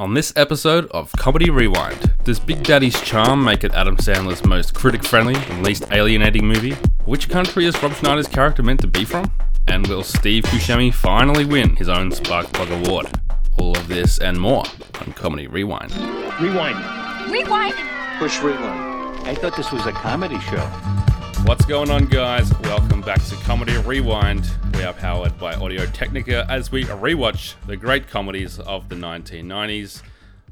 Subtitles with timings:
[0.00, 4.72] On this episode of Comedy Rewind, does Big Daddy's charm make it Adam Sandler's most
[4.72, 6.74] critic friendly and least alienating movie?
[7.04, 9.28] Which country is Rob Schneider's character meant to be from?
[9.66, 13.08] And will Steve Buscemi finally win his own Sparkplug Award?
[13.58, 14.62] All of this and more
[15.00, 15.90] on Comedy Rewind.
[16.40, 16.78] Rewind.
[17.28, 17.74] Rewind.
[18.20, 19.26] Push rewind.
[19.26, 21.07] I thought this was a comedy show.
[21.44, 22.52] What's going on, guys?
[22.60, 24.50] Welcome back to Comedy Rewind.
[24.74, 30.02] We are powered by Audio Technica as we rewatch the great comedies of the 1990s.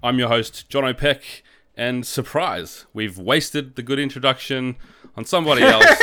[0.02, 1.42] I'm your host, John O'Peck,
[1.76, 4.76] and surprise, we've wasted the good introduction
[5.16, 5.98] on somebody else.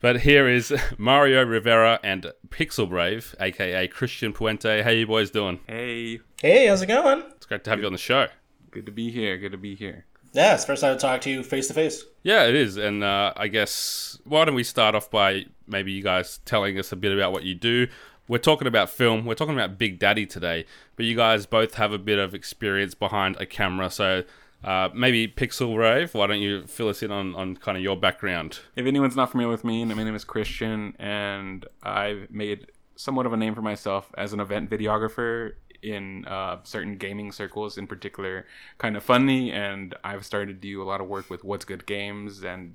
[0.00, 4.82] but here is Mario Rivera and Pixel Brave, aka Christian Puente.
[4.82, 5.60] How you boys doing?
[5.68, 7.22] Hey, Hey, how's it going?
[7.36, 8.26] It's great to have you on the show.
[8.72, 9.36] good to be here.
[9.38, 10.06] Good to be here.
[10.32, 12.04] Yeah, it's the first time to talk to you face to face.
[12.22, 12.76] Yeah, it is.
[12.76, 16.92] And uh, I guess why don't we start off by maybe you guys telling us
[16.92, 17.88] a bit about what you do?
[18.28, 19.24] We're talking about film.
[19.24, 22.94] We're talking about Big Daddy today, but you guys both have a bit of experience
[22.94, 23.90] behind a camera.
[23.90, 24.22] So
[24.62, 27.96] uh, maybe Pixel Brave, why don't you fill us in on, on kind of your
[27.96, 28.60] background?
[28.76, 33.32] If anyone's not familiar with me, my name is Christian, and I've made somewhat of
[33.32, 38.46] a name for myself as an event videographer in uh, certain gaming circles, in particular,
[38.80, 39.52] Kinda Funny.
[39.52, 42.74] And I've started to do a lot of work with What's Good Games and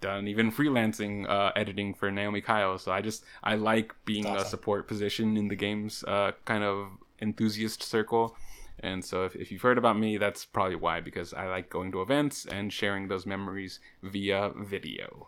[0.00, 2.78] done even freelancing uh, editing for Naomi Kyle.
[2.78, 6.88] So I just I like being a support position in the games uh, kind of
[7.20, 8.36] enthusiast circle.
[8.82, 11.92] And so if, if you've heard about me, that's probably why, because I like going
[11.92, 15.26] to events and sharing those memories via video.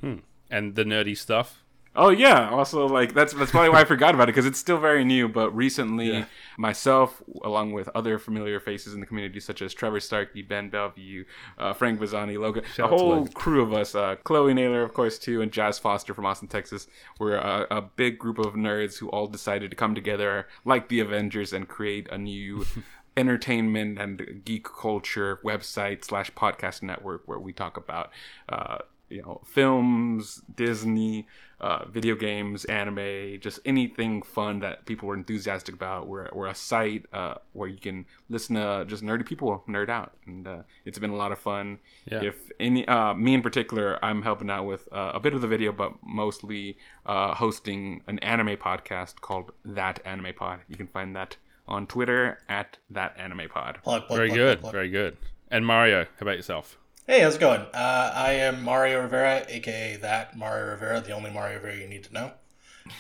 [0.51, 1.62] And the nerdy stuff?
[1.95, 4.79] Oh yeah, also like that's that's probably why I forgot about it because it's still
[4.79, 5.29] very new.
[5.29, 6.25] But recently,
[6.57, 11.25] myself, along with other familiar faces in the community such as Trevor Starkey, Ben Bellevue,
[11.59, 13.33] uh, Frank Vazani, Logan, a whole Logan.
[13.35, 16.87] crew of us, uh, Chloe Naylor, of course, too, and Jazz Foster from Austin, Texas.
[17.19, 21.01] We're a, a big group of nerds who all decided to come together like the
[21.01, 22.65] Avengers and create a new.
[23.15, 28.11] entertainment and geek culture website slash podcast network where we talk about
[28.49, 28.79] uh,
[29.11, 31.27] you know films disney
[31.63, 36.55] uh, video games anime just anything fun that people were enthusiastic about we're, we're a
[36.55, 40.99] site uh, where you can listen to just nerdy people nerd out and uh, it's
[40.99, 41.79] been a lot of fun
[42.11, 42.23] Yeah.
[42.23, 45.47] if any uh, me in particular i'm helping out with uh, a bit of the
[45.49, 51.15] video but mostly uh, hosting an anime podcast called that anime pod you can find
[51.17, 51.37] that
[51.69, 54.61] on twitter at that anime pod Plug, plug, Very plug, good.
[54.61, 54.73] plug, plug.
[54.73, 55.17] Very good.
[55.51, 56.79] And Mario, how about yourself?
[57.05, 57.63] Hey, how's it going?
[57.75, 62.05] Uh, I am Mario Rivera, aka that Mario Rivera, the only Mario Rivera you need
[62.05, 62.31] to know.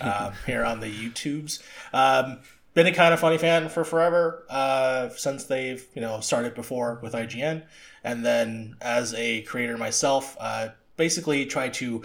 [0.00, 1.62] Um, here on the YouTubes.
[1.92, 2.40] Um,
[2.74, 7.12] been a Kinda Funny fan for forever, uh, since they've you know started before with
[7.12, 7.62] IGN,
[8.02, 12.02] and then as a creator myself, uh, basically try to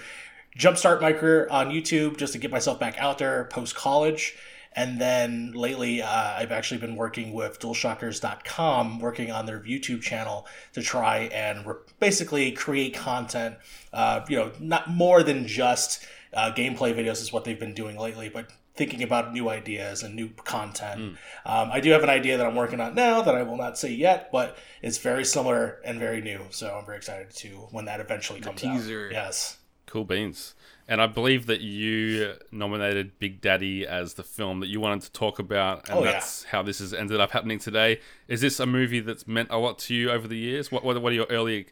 [0.56, 4.36] jumpstart my career on YouTube just to get myself back out there post college.
[4.78, 10.46] And then lately, uh, I've actually been working with DualShockers.com, working on their YouTube channel
[10.74, 13.56] to try and re- basically create content.
[13.92, 17.98] Uh, you know, not more than just uh, gameplay videos is what they've been doing
[17.98, 21.18] lately, but thinking about new ideas and new content.
[21.48, 23.80] Um, I do have an idea that I'm working on now that I will not
[23.80, 26.42] say yet, but it's very similar and very new.
[26.52, 29.08] So I'm very excited to when that eventually comes teaser.
[29.08, 29.12] out.
[29.12, 29.58] Yes.
[29.88, 30.54] Cool beans.
[30.90, 35.12] And I believe that you nominated Big Daddy as the film that you wanted to
[35.12, 36.14] talk about, and Oh, yeah.
[36.14, 38.00] that's how this has ended up happening today.
[38.30, 40.72] Is this a movie that's meant a lot to you over the years?
[40.72, 41.68] What What, what are your early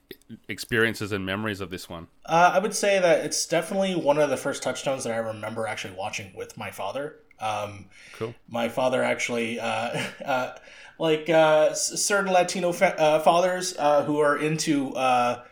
[0.50, 2.08] experiences and memories of this one?
[2.26, 5.66] Uh, I would say that it's definitely one of the first touchstones that I remember
[5.68, 7.16] actually watching with my father.
[7.40, 7.86] Um,
[8.18, 8.34] Cool.
[8.50, 10.56] My father actually, uh, uh,
[11.00, 15.44] like uh, certain Latino fa- uh, fathers uh, who are into uh,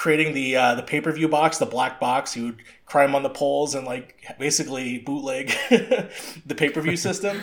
[0.00, 2.32] creating the uh, the pay per view box, the black box.
[2.32, 7.42] He would climb on the poles and like basically bootleg the pay per view system.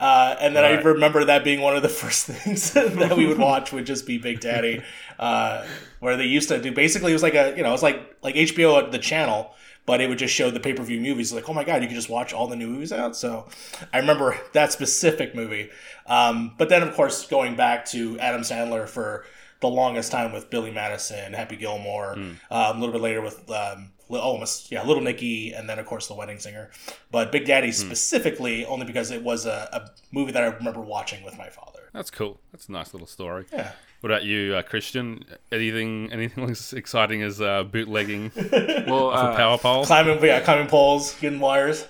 [0.00, 3.38] Uh, and then I remember that being one of the first things that we would
[3.50, 4.82] watch would just be Big Daddy,
[5.18, 5.66] uh,
[5.98, 8.16] where they used to do basically it was like a you know it was like
[8.22, 9.52] like HBO at the channel,
[9.84, 11.34] but it would just show the pay per view movies.
[11.34, 13.14] Like oh my god, you could just watch all the new movies out.
[13.14, 13.46] So
[13.92, 15.68] I remember that specific movie.
[16.06, 19.26] Um, but then of course going back to Adam Sandler for
[19.60, 23.92] the longest time with Billy Madison, Happy Gilmore, um, a little bit later with um,
[24.08, 26.70] Li- almost yeah, Little Nicky, and then of course The Wedding Singer.
[27.10, 31.24] But Big Daddy specifically only because it was a, a movie that I remember watching
[31.24, 31.80] with my father.
[31.92, 32.40] That's cool.
[32.52, 33.46] That's a nice little story.
[33.52, 33.72] Yeah.
[34.00, 35.24] What about you, uh, Christian?
[35.52, 38.32] Anything anything as exciting as uh, bootlegging
[38.86, 39.84] well off a uh, power pole?
[39.84, 41.86] Climbing, yeah, climbing poles, getting wires.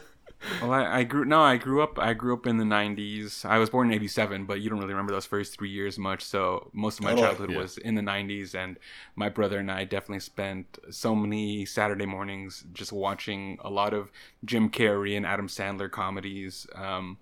[0.60, 1.98] Well, I, I grew no, I grew up.
[1.98, 3.44] I grew up in the '90s.
[3.44, 6.24] I was born in '87, but you don't really remember those first three years much.
[6.24, 7.58] So most of my Totally, childhood yeah.
[7.58, 8.78] was in the '90s, and
[9.16, 14.10] my brother and I definitely spent so many Saturday mornings just watching a lot of
[14.44, 16.66] Jim Carrey and Adam Sandler comedies.
[16.74, 17.18] Um,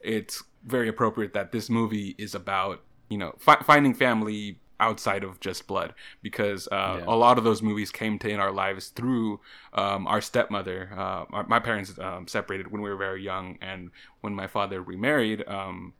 [0.00, 4.58] it's very appropriate that this movie is about you know fi- finding family
[4.88, 7.04] outside of just blood because uh, Yeah.
[7.14, 9.40] a lot of those movies came to in our lives through
[9.82, 10.90] um, our stepmother.
[10.92, 13.90] Uh, our, my parents um, separated when we were very young, and
[14.22, 15.94] when my father remarried, um,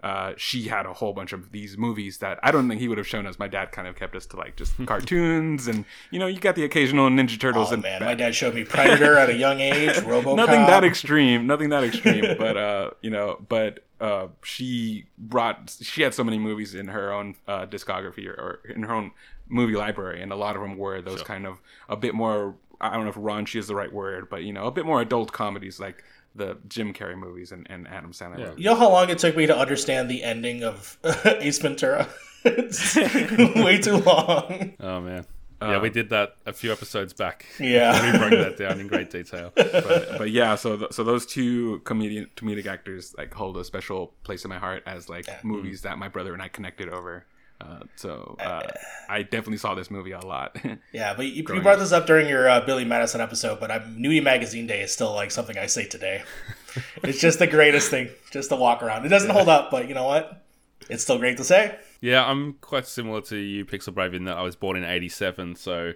[0.00, 2.98] uh, she had a whole bunch of these movies that I don't think he would
[2.98, 3.36] have shown us.
[3.36, 6.54] My dad kind of kept us to like just cartoons, and you know, you got
[6.54, 9.58] the occasional Ninja Turtles Oh and man, my dad showed me Predator at a young
[9.58, 9.96] age.
[9.96, 10.36] RoboCop.
[10.44, 16.02] nothing that extreme nothing that extreme but uh you know but uh she brought she
[16.02, 18.32] had so many movies in her own uh discography or,
[18.66, 19.10] or in her own
[19.48, 22.92] movie library and a lot of them were those kind of a bit more i
[22.94, 25.32] don't know if raunchy is the right word but you know a bit more adult
[25.32, 26.04] comedies like
[26.34, 28.52] the jim carrey movies and, and adam sandler Yeah.
[28.56, 32.08] You know how long it took me to understand the ending of Ace Ventura?
[32.44, 32.94] it's
[33.64, 34.74] way too long.
[34.78, 35.26] Oh man.
[35.60, 37.46] Yeah, we did that a few episodes back.
[37.58, 38.12] Yeah.
[38.12, 39.52] we broke that down in great detail.
[39.56, 44.14] but, but yeah, so th- so those two comedian comedic actors like hold a special
[44.22, 47.26] place in my heart as like movies that my brother and I connected over.
[47.60, 48.62] Uh, so uh,
[49.08, 50.56] I definitely saw this movie a lot.
[50.92, 53.70] Yeah, but you, you Growing brought this up during your uh, Billy Madison episode, but
[53.70, 56.22] I'm, Nudie Magazine Day is still like something I say today.
[57.02, 59.04] it's just the greatest thing, just to walk around.
[59.04, 60.44] It doesn't hold up, but you know what?
[60.88, 61.76] It's still great to say.
[62.00, 65.56] Yeah, I'm quite similar to you, Pixel Brave, in that I was born in '87.
[65.56, 65.92] So,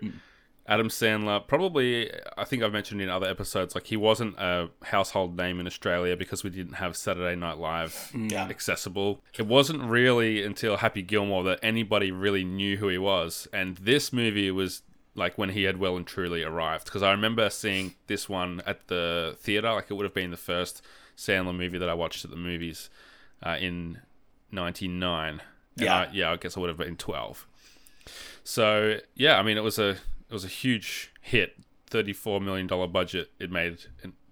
[0.66, 5.36] Adam Sandler, probably, I think I've mentioned in other episodes, like he wasn't a household
[5.36, 8.44] name in Australia because we didn't have Saturday Night Live Yeah.
[8.48, 9.22] accessible.
[9.38, 14.12] It wasn't really until Happy Gilmore that anybody really knew who he was, and this
[14.12, 14.82] movie was
[15.14, 16.84] like when he had well and truly arrived.
[16.86, 20.36] Because I remember seeing this one at the theater, like it would have been the
[20.36, 20.80] first
[21.16, 22.88] Sandler movie that I watched at the movies
[23.44, 23.98] uh, in
[24.50, 25.42] '99.
[25.76, 25.96] And Yeah.
[25.96, 27.46] I, yeah, I guess I would have been 12.
[28.44, 31.56] So yeah, I mean, it was a it was a huge hit.
[31.88, 33.30] Thirty-four million dollar budget.
[33.38, 33.76] It made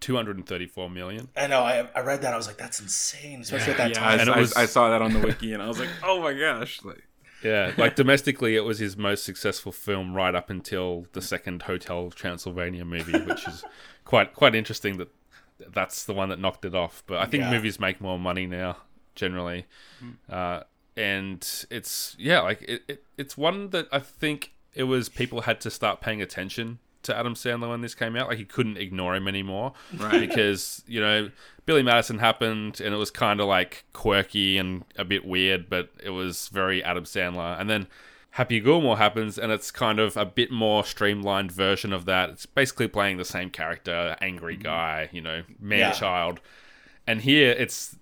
[0.01, 1.29] two hundred and thirty-four million.
[1.37, 1.61] I know.
[1.61, 2.33] I, I read that.
[2.33, 4.09] I was like, that's insane, especially at that yeah, time.
[4.09, 5.91] I, And it I- was- I saw that on the wiki and I was like,
[6.03, 7.07] oh my gosh, like
[7.45, 12.11] Yeah, like domestically, it was his most successful film right up until the second Hotel
[12.11, 13.63] Transylvania movie, which is
[14.07, 15.09] quite quite interesting that
[15.71, 17.03] that's the one that knocked it off.
[17.07, 17.51] But I think Yeah.
[17.51, 18.79] movies make more money now
[19.15, 19.67] generally,
[20.31, 20.63] uh,
[21.01, 25.61] and it's yeah, like it, it it's one that I think it was people had
[25.63, 28.29] to start paying attention to Adam Sandler when this came out.
[28.29, 30.21] Like you couldn't ignore him anymore, Right.
[30.21, 31.31] Because you know
[31.65, 35.91] Billy Madison happened, and it was kind of like quirky and a bit weird, but
[36.03, 37.59] it was very Adam Sandler.
[37.59, 37.87] And then
[38.33, 42.31] Happy Gilmore happens, and it's kind of a bit more streamlined version of that.
[42.31, 44.63] It's basically playing the same character, angry mm-hmm.
[44.65, 45.93] guy, you know, man Yeah.
[45.93, 46.41] child.
[47.07, 47.97] And here it's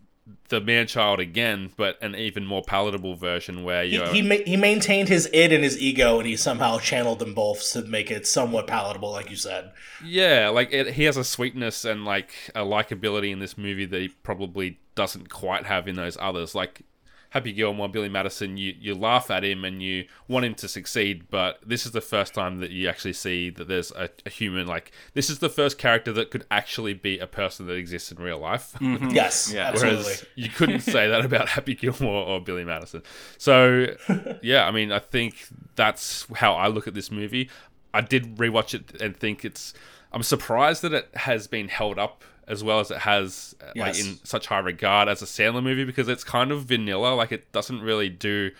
[0.49, 4.57] the man child again, but an even more palatable version where he, he, ma- he
[4.57, 8.27] maintained his id and his ego, and he somehow channeled them both to make it
[8.27, 9.73] somewhat palatable, like you said.
[10.05, 14.01] Yeah, like it, he has a sweetness and like a likability in this movie that
[14.01, 16.55] he probably doesn't quite have in those others.
[16.55, 16.83] Like
[17.31, 21.25] Happy Gilmore, Billy Madison, you you laugh at him and you want him to succeed,
[21.31, 24.67] but this is the first time that you actually see that there's a, a human.
[24.67, 28.19] Like this is the first character that could actually be a person that exists in
[28.19, 28.73] real life.
[28.81, 29.11] Mm-hmm.
[29.11, 29.69] Yes, Yeah.
[29.69, 30.05] absolutely.
[30.05, 33.03] Whereas you couldn't say that about Happy Gilmore or Billy Madison.
[33.37, 33.95] So,
[34.43, 35.35] yeah, I mean, I think
[35.77, 37.51] that's how I look at this movie.
[37.93, 39.75] I did rewatch it and think it's.
[40.13, 43.99] I'm surprised that it has been held up as well as it has, uh, like
[43.99, 47.15] in such high regard as a Sandler movie because it's kind of vanilla.
[47.15, 48.51] Like it doesn't really do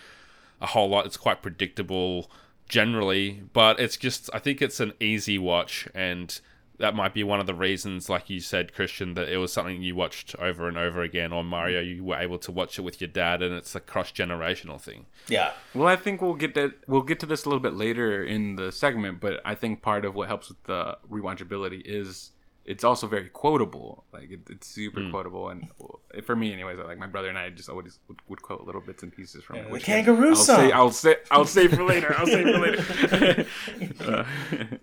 [0.61, 1.05] a whole lot.
[1.05, 2.29] It's quite predictable
[2.67, 6.39] generally, but it's just I think it's an easy watch and
[6.77, 9.81] that might be one of the reasons like you said Christian that it was something
[9.81, 13.01] you watched over and over again or Mario you were able to watch it with
[13.01, 15.05] your dad and it's a cross generational thing.
[15.27, 15.51] yeah.
[15.73, 16.73] Well, I think we'll get that.
[16.87, 20.05] We'll get to this a little bit later in the segment, but I think part
[20.05, 22.31] of what helps with the rewatchability is
[22.73, 24.03] it's also very quotable.
[24.13, 25.11] Like it, it's super Hmm.
[25.11, 28.41] quotable, and well, for me, anyways, like my brother and I just always would, would
[28.41, 29.63] quote little bits and pieces from it.
[29.65, 30.57] the which kangaroo I'll song.
[30.57, 31.15] Say, I'll say.
[31.31, 32.15] I'll save for later.
[32.17, 33.45] I'll save for later.
[33.99, 34.23] Uh,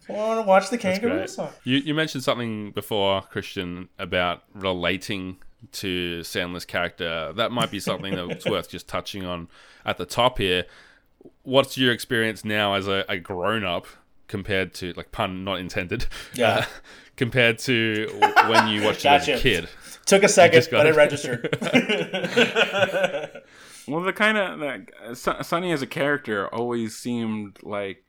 [0.09, 1.51] I want to watch the kangaroo song.
[1.65, 5.37] You you mentioned something before Christian about relating
[5.73, 7.33] to Sandler's character.
[7.35, 9.49] That might be something that's worth just touching on
[9.85, 10.65] at the top here.
[11.43, 13.87] What's your experience now as a, a grown up
[14.29, 16.07] compared to like pun not intended?
[16.35, 16.49] Yeah.
[16.59, 16.65] uh,
[17.17, 18.09] compared to
[18.49, 19.69] when you watched it as a kid.
[20.07, 20.97] Took a second, just got but it it.
[20.97, 21.59] registered.
[23.89, 28.06] well, the kind of like Sonny as a character always seemed like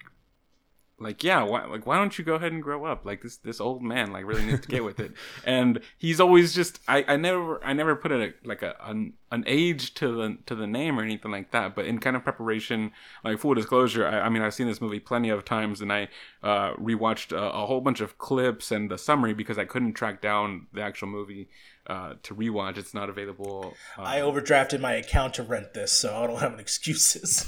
[1.00, 3.06] like yeah why like why don't you go ahead and grow up?
[3.06, 5.12] Like this this old man like really needs to get with it.
[5.46, 9.44] And he's always just i i never i never put a like a an, an
[9.48, 12.92] age to the to the name or anything like that but in kind of preparation
[13.24, 16.08] like full disclosure i, I mean i've seen this movie plenty of times and i
[16.44, 20.22] uh rewatched a, a whole bunch of clips and the summary because i couldn't track
[20.22, 21.50] down the actual movie
[21.88, 22.78] uh, to rewatch.
[22.78, 23.74] It's not available.
[23.98, 27.46] Uh, I overdrafted my account to rent this, so I don't have any excuses.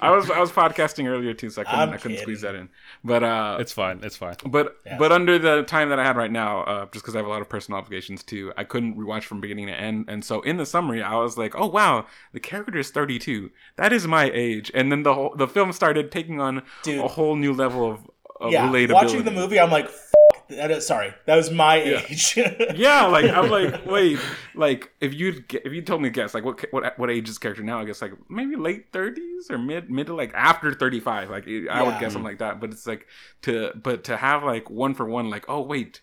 [0.00, 2.54] I was I was podcasting earlier too, so I couldn't I'm I couldn't squeeze that
[2.54, 2.68] in.
[3.02, 3.98] But uh, It's fine.
[4.04, 4.36] It's fine.
[4.46, 4.96] but Yeah.
[4.96, 7.30] but under the time that I had right now, uh, just because I have a
[7.30, 10.04] lot of personal obligations too, I couldn't rewatch from beginning to end.
[10.08, 13.50] And so in the summary, I was like, "Oh wow, the character is 32.
[13.76, 17.00] That is my age." And then the whole the film started taking on Dude.
[17.04, 18.92] a whole new level of, of yeah, relatability.
[18.94, 20.11] watching the movie, I'm like, F-
[20.56, 22.36] that is, sorry, that was my age.
[22.74, 24.18] yeah, like I'm like, wait,
[24.54, 27.34] like if you if you told me to guess, like what what what age is
[27.34, 27.80] this character now?
[27.80, 31.30] I guess like maybe late 30s or mid mid to like after 35.
[31.30, 32.00] Like I would Yeah.
[32.00, 32.60] guess something like that.
[32.60, 33.06] But it's like
[33.42, 36.00] to but to have like one for one, like oh wait,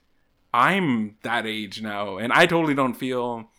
[0.53, 3.49] I'm that age now, and I totally don't feel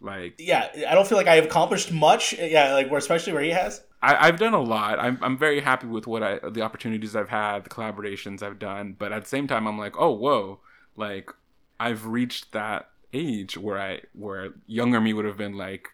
[0.00, 2.34] like yeah, I don't feel like I've accomplished much.
[2.34, 3.82] Yeah, like where especially where he has.
[4.08, 4.98] I, I've done a lot.
[4.98, 8.96] I'm I'm very happy with what I the opportunities I've had, the collaborations I've done.
[8.98, 10.60] But at the same time, I'm like, oh whoa,
[10.96, 11.30] like
[11.80, 15.88] I've reached that age where I where younger me would have been like,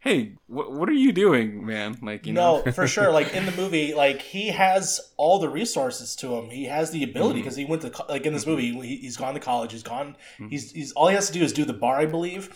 [0.00, 1.96] hey, what what are you doing, man?
[2.02, 3.10] Like you no, know, for sure.
[3.10, 6.50] Like in the movie, like he has all the resources to him.
[6.50, 7.44] He has the ability Mm-hmm.
[7.44, 9.72] because he went to co- like in this movie, he, he's gone to college.
[9.72, 10.16] He's gone.
[10.50, 12.50] He's he's all he has to do is do the bar, I believe,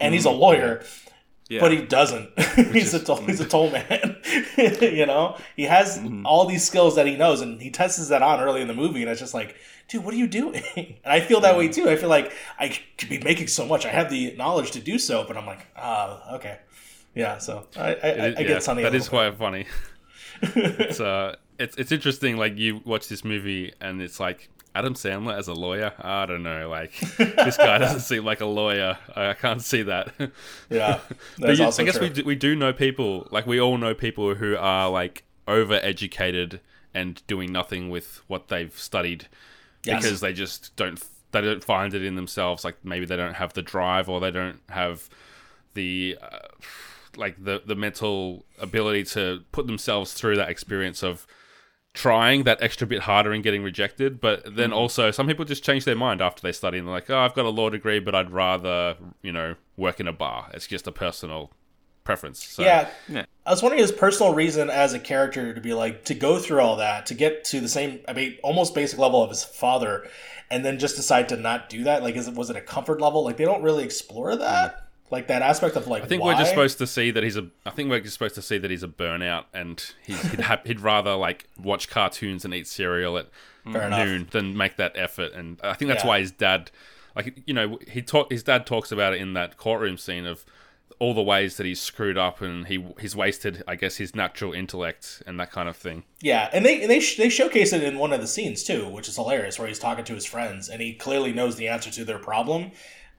[0.00, 0.76] and he's a lawyer.
[0.78, 1.02] Mm-hmm.
[1.48, 1.60] Yeah.
[1.60, 2.30] But he doesn't.
[2.72, 4.16] he's a toll, he's a toll man.
[4.56, 6.26] you know, he has Mm-hmm.
[6.26, 9.02] all these skills that he knows, and he tests that on early in the movie,
[9.02, 9.54] and it's just like,
[9.88, 10.62] dude, what are you doing?
[10.76, 11.88] And I feel that way too.
[11.88, 13.86] I feel like I could be making so much.
[13.86, 16.58] I have the knowledge to do so, but I'm like, ah, okay,
[17.14, 17.38] yeah.
[17.38, 18.82] So I I, I, It- I yeah, get Sonny.
[18.82, 19.66] a That is quite funny.
[20.42, 22.36] it's uh, it's it's interesting.
[22.36, 25.92] Like you watch this movie and it's like Adam Sandler as a lawyer.
[26.00, 26.68] I don't know.
[26.68, 28.98] Like this guy doesn't seem like a lawyer.
[29.14, 30.12] I can't see that.
[30.70, 31.00] yeah.
[31.38, 32.08] But you- also I guess true.
[32.08, 33.26] we do, we do know people.
[33.30, 36.60] Like we all know people who are like over-educated
[36.94, 39.28] and doing nothing with what they've studied
[39.84, 40.02] Yes.
[40.02, 41.02] because they just don't
[41.32, 42.64] they don't find it in themselves.
[42.64, 45.08] Like maybe they don't have the drive or they don't have
[45.74, 46.38] the uh,
[47.16, 51.26] like the the mental ability to put themselves through that experience of
[51.96, 54.20] trying that extra bit harder and getting rejected.
[54.20, 54.76] But then mm.
[54.76, 57.34] also some people just change their mind after they study and they're like, oh, I've
[57.34, 60.50] got a law degree, but I'd rather you know work in a bar.
[60.54, 61.50] It's just a personal
[62.04, 62.42] preference.
[62.42, 62.88] So, yeah.
[63.08, 63.24] Yeah.
[63.44, 66.60] I was wondering his personal reason as a character to be like to go through
[66.60, 70.08] all that to get to the same, I mean, almost basic level of his father,
[70.50, 72.02] and then just decide to not do that.
[72.02, 73.24] Like, is it was it a comfort level?
[73.24, 74.85] Like, they don't really explore that, mm.
[75.10, 76.02] Like that aspect of like.
[76.02, 76.32] I think why?
[76.32, 77.48] we're just supposed to see that he's a.
[77.64, 80.60] I think we're just supposed to see that he's a burnout, and he's, he'd, ha-
[80.64, 83.72] he'd rather like watch cartoons and eat cereal at mm-hmm.
[83.72, 84.06] Fair enough.
[84.06, 85.32] noon than make that effort.
[85.32, 86.08] And I think that's Yeah.
[86.08, 86.70] why his dad,
[87.14, 90.44] like you know, he talk his dad talks about it in that courtroom scene of
[90.98, 94.52] all the ways that he's screwed up and he he's wasted, I guess, his natural
[94.52, 96.04] intellect and that kind of thing.
[96.20, 98.88] Yeah, and they and they sh- they showcase it in one of the scenes too,
[98.88, 101.90] which is hilarious, where he's talking to his friends and he clearly knows the answer
[101.90, 102.72] to their problem,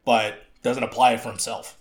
[0.06, 1.78] but doesn't apply it for himself.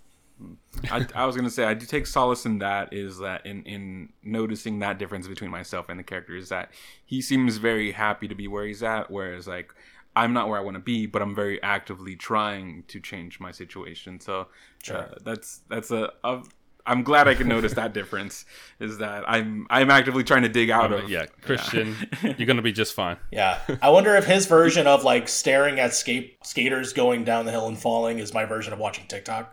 [0.90, 4.12] I, I was gonna say I do take solace in that is that in in
[4.22, 6.70] noticing that difference between myself and the character is that
[7.06, 9.72] he seems very happy to be where he's at, whereas like
[10.14, 13.50] I'm not where I want to be, but I'm very actively trying to change my
[13.50, 14.20] situation.
[14.20, 14.48] So
[14.90, 16.42] uh, that's that's a, a
[16.86, 18.44] I'm glad I can notice that difference
[18.80, 22.62] is that I'm I'm actively trying to dig out But of yeah, Christian, you're gonna
[22.62, 23.16] be just fine.
[23.30, 27.50] Yeah, I wonder if his version of like staring at skate skaters going down the
[27.52, 29.52] hill and falling is my version of watching TikTok.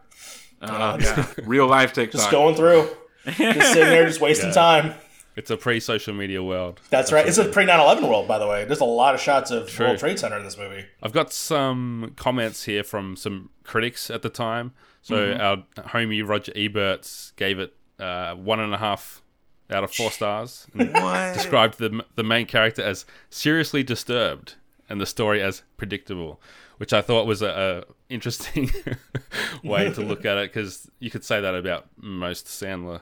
[0.62, 1.25] Uh, yeah.
[1.44, 2.22] real life TikTok.
[2.22, 2.88] Just going through,
[3.25, 4.54] just sitting there, just wasting Yeah.
[4.54, 4.94] time.
[5.36, 6.80] It's a pre-social media world.
[6.92, 7.28] That's right.
[7.28, 8.66] It's a pre 9 11 world, by the way.
[8.66, 9.88] There's a lot of shots of True.
[9.88, 10.86] World Trade Center in this movie.
[11.02, 14.74] I've got some comments here from some critics at the time.
[15.03, 19.22] So our homie Roger Eberts gave it uh, one and a half
[19.69, 20.65] out of four stars.
[20.75, 24.55] Described the the main character as seriously disturbed
[24.89, 26.41] and the story as predictable,
[26.77, 28.72] which I thought was a, a interesting
[29.63, 33.01] way to look at it because you could say that about most Sandler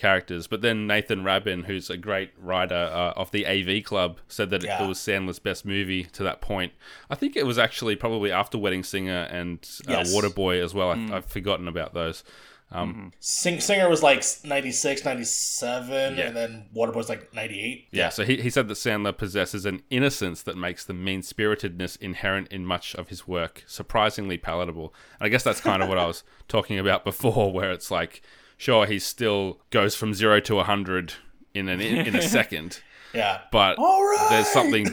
[0.00, 0.46] characters.
[0.46, 4.64] But then Nathan Rabin, who's a great writer uh, of the AV Club, said that
[4.64, 4.82] Yeah.
[4.84, 6.72] it was Sandler's best movie to that point.
[7.10, 10.14] I think it was actually probably after Wedding Singer and uh, Yes.
[10.14, 10.90] Waterboy as well.
[10.90, 12.24] I, I've forgotten about those.
[12.72, 16.26] Um, Sing- Singer was like 96, 97, Yeah.
[16.28, 17.88] and then Waterboy's like 98.
[17.90, 21.96] Yeah, so he, he said that Sandler possesses an innocence that makes the mean spiritedness
[21.96, 24.94] inherent in much of his work surprisingly palatable.
[25.18, 28.22] And I guess that's kind of what I was talking about before, where it's like,
[28.60, 31.14] sure, he still goes from zero to a 100
[31.54, 32.80] in, an, in, in a second.
[33.14, 33.40] Yeah.
[33.50, 34.26] but All right.
[34.30, 34.86] there's something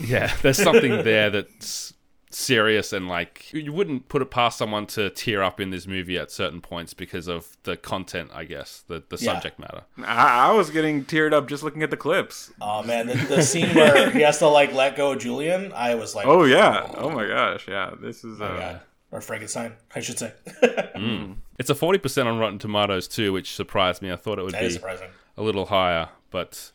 [0.00, 1.94] yeah there's something there that's
[2.30, 6.18] serious and like you wouldn't put it past someone to tear up in this movie
[6.18, 9.32] at certain points because of the content i guess the, the Yeah.
[9.34, 12.52] subject matter I, I was getting teared up just looking at the clips.
[12.60, 15.94] Oh man, the, the scene where he has to like let go of Julian, I
[15.94, 16.90] was like, Oh yeah.
[16.96, 17.66] Oh my gosh.
[17.68, 17.92] Yeah.
[18.00, 18.40] This is.
[18.40, 18.80] Uh, my God.
[19.10, 20.32] Or Frankenstein, I should say.
[20.94, 21.38] Mm.
[21.58, 24.60] it's a 40% on rotten tomatoes too which surprised me i thought it would that
[24.62, 25.08] be surprising.
[25.36, 26.70] a little higher but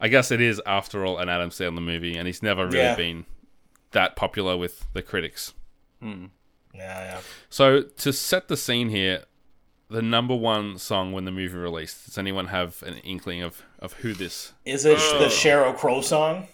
[0.00, 2.96] i guess it is after all an adam sandler movie and he's never really Yeah.
[2.96, 3.26] been
[3.90, 5.52] that popular with the critics
[6.00, 6.26] hmm.
[6.74, 7.20] Yeah, yeah.
[7.50, 9.24] So to set the scene here,
[9.90, 12.06] the number one song when the movie released.
[12.06, 14.54] Does anyone have an inkling of of who this?
[14.64, 15.18] Is it Oh.
[15.18, 16.48] the Sheryl Crow song?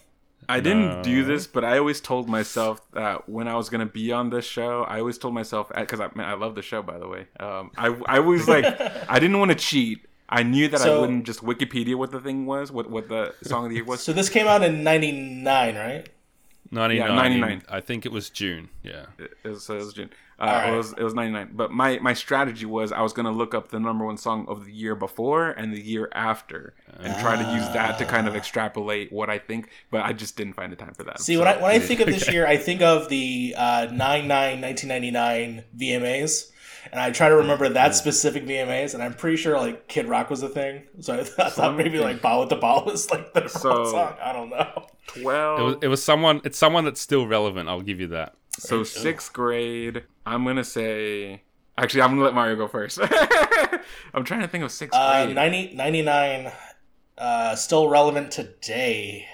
[0.48, 4.12] I didn't do this, but I always told myself that when I was gonna be
[4.12, 6.98] on this show, I always told myself because I man, I love the show by
[6.98, 7.26] the way.
[7.38, 8.64] Um, I I was like
[9.08, 10.06] I didn't want to cheat.
[10.30, 13.64] I knew that I wouldn't just Wikipedia what the thing was, what what the song
[13.64, 14.00] of the year was.
[14.00, 16.08] So this came out in '99, right?
[16.70, 17.16] Ninety nine.
[17.16, 17.62] 99.
[17.68, 18.68] I think it was June.
[18.82, 19.06] Yeah.
[19.18, 20.10] It was, it was June.
[20.40, 20.72] Uh, Alright.
[20.72, 21.50] It was it was ninety nine.
[21.52, 24.66] But my my strategy was I was gonna look up the number one song of
[24.66, 28.36] the year before and the year after, and try to use that to kind of
[28.36, 29.68] extrapolate what I think.
[29.90, 31.20] But I just didn't find the time for that.
[31.20, 33.86] See, So- when I when I think of this year, I think of the uh,
[33.92, 36.50] 9 1999 VMAs,
[36.92, 40.30] and I try to remember that specific VMAs, and I'm pretty sure like Kid Rock
[40.30, 40.82] was a thing.
[41.00, 44.14] So I, th- I thought maybe like Bawitdaba was like the number So- one song.
[44.22, 44.86] I don't know.
[45.08, 45.60] twelve.
[45.60, 46.40] It was it was someone.
[46.44, 47.68] It's someone that's still relevant.
[47.68, 48.34] I'll give you that.
[48.58, 51.42] So sixth grade, I'm gonna say.
[51.76, 52.98] Actually, I'm gonna let Mario go first.
[54.14, 55.34] I'm trying to think of sixth Uh, grade.
[55.36, 56.52] 90, 99,
[57.16, 59.26] uh, still relevant today.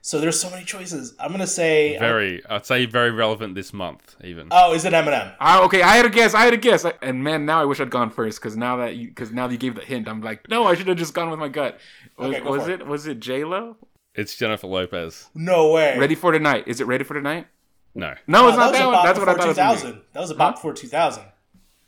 [0.00, 1.14] So there's so many choices.
[1.20, 1.98] I'm gonna say.
[1.98, 2.42] Very.
[2.48, 4.48] I'd say very relevant this month even.
[4.52, 5.34] oh, is it Eminem?
[5.40, 6.34] Ah, okay, I had a guess.
[6.34, 8.76] I had a guess, I- and man, now I wish I'd gone first because now
[8.76, 10.96] that you because now that you gave the hint, I'm like, no, I should have
[10.96, 11.78] just gone with my gut.
[12.16, 13.76] Was, Okay, go was for it was it J Lo?
[14.14, 15.28] It's Jennifer Lopez.
[15.34, 15.98] No way.
[15.98, 16.64] Ready for tonight?
[16.66, 17.46] Is it Ready for tonight?
[17.94, 18.14] No.
[18.26, 19.04] No, Oh, it's not was that one.
[19.04, 19.70] That's what I before thought.
[19.70, 19.98] It was gonna be.
[19.98, 20.02] 2000.
[20.12, 21.22] That was a bop before 2000.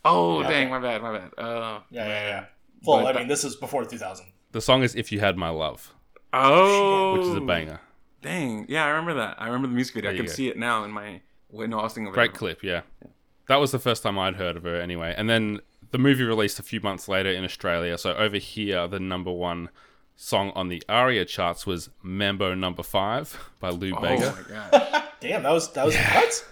[0.03, 1.31] Oh dang, my bad, my bad.
[1.37, 2.45] Uh, Yeah, yeah, yeah.
[2.83, 4.25] Well, I mean, this is before 2000.
[4.51, 5.93] The song is "If You Had My Love,"
[6.33, 7.79] oh, which is a banger.
[8.21, 9.35] Dang, yeah, I remember that.
[9.39, 10.11] I remember the music video.
[10.11, 10.31] I can go.
[10.31, 11.21] see it now in my.
[11.49, 12.15] Wait, no, I was thinking of it.
[12.15, 12.81] Great clip, yeah.
[13.47, 15.13] That was the first time I'd heard of her anyway.
[15.17, 15.59] And then
[15.91, 17.97] the movie released a few months later in Australia.
[17.97, 19.69] So over here, the number one
[20.21, 24.35] song on the ARIA charts was Mambo Number Five by Lou Oh Bega.
[24.37, 25.03] my gosh.
[25.19, 26.45] Damn, that was that was what?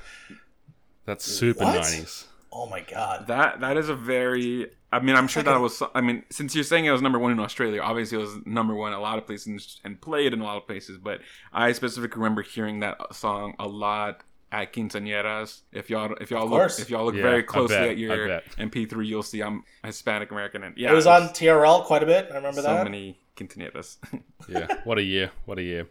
[1.06, 2.26] That's super 90s.
[2.52, 3.28] Oh my god.
[3.28, 4.72] That that is a very.
[4.92, 5.84] I mean, I'm sure that was.
[5.94, 8.74] I mean, since you're saying it was number one in Australia, obviously it was number
[8.74, 10.98] one a lot of places and played in a lot of places.
[10.98, 11.22] But
[11.54, 15.62] I specifically remember hearing that song a lot at quinceañeras.
[15.72, 18.42] If y'all if y'all look if y'all look Yeah, very I closely bet, at your.
[18.58, 22.30] MP3, you'll see I'm Hispanic American and yeah, it was on TRL quite a bit.
[22.32, 22.84] I remember so that.
[22.84, 23.98] many quinceañeras.
[24.48, 25.32] Yeah, what a year.
[25.46, 25.88] What a year.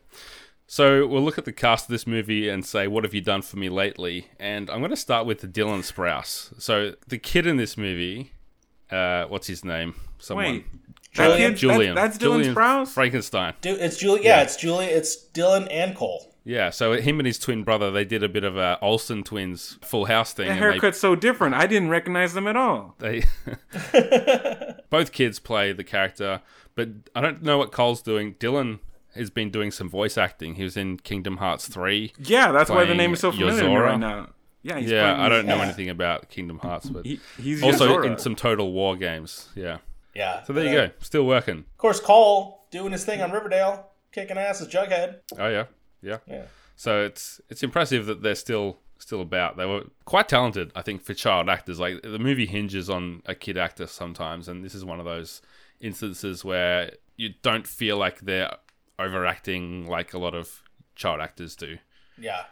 [0.66, 3.42] So we'll look at the cast of this movie and say, what have you done
[3.42, 4.26] for me lately?
[4.38, 6.60] And I'm going to start with Dylan Sprouse.
[6.60, 8.32] So the kid in this movie,
[8.90, 9.94] uh, what's his name?
[10.18, 10.44] Someone.
[10.46, 10.64] Wait,
[11.12, 11.30] Julian.
[11.30, 11.94] that kid, Julian.
[11.94, 12.88] That's, that's Dylan Julian Sprouse.
[12.88, 13.54] Frankenstein.
[13.60, 14.24] Dude, it's Julie.
[14.24, 14.86] Yeah, it's Julie.
[14.86, 16.34] It's Dylan and Cole.
[16.48, 19.78] Yeah, so him and his twin brother, they did a bit of a Olsen twins
[19.82, 20.46] Full House thing.
[20.46, 21.54] The and haircut's so different.
[21.54, 22.94] I didn't recognize them at all.
[22.98, 23.24] They,
[23.92, 26.40] they both kids play the character,
[26.78, 28.34] but I don't know what Cole's doing.
[28.34, 28.78] Dylan
[29.14, 30.54] has been doing some voice acting.
[30.54, 32.12] He was in Kingdom Hearts three.
[32.18, 33.82] Yeah, that's why the name is so familiar Yozora.
[33.82, 34.28] right now.
[34.62, 35.62] Yeah, he's yeah, I don't know yeah.
[35.64, 38.06] anything about Kingdom Hearts, but He, he's also Yozora.
[38.06, 39.48] in some Total War games.
[39.54, 39.78] Yeah,
[40.14, 40.42] Yeah.
[40.44, 41.58] so there you Uh, go, still working.
[41.58, 45.18] Of course, Cole doing his thing on Riverdale, kicking ass as Jughead.
[45.38, 45.64] Oh yeah,
[46.02, 46.18] yeah.
[46.26, 46.44] Yeah.
[46.76, 49.56] So it's it's impressive that they're still still about.
[49.56, 51.78] They were quite talented, I think, for child actors.
[51.80, 55.40] Like the movie hinges on a kid actor sometimes, and this is one of those
[55.80, 58.54] instances where you don't feel like they're
[58.98, 60.62] overacting like a lot of
[60.94, 61.78] child actors do.
[62.18, 62.44] Yeah.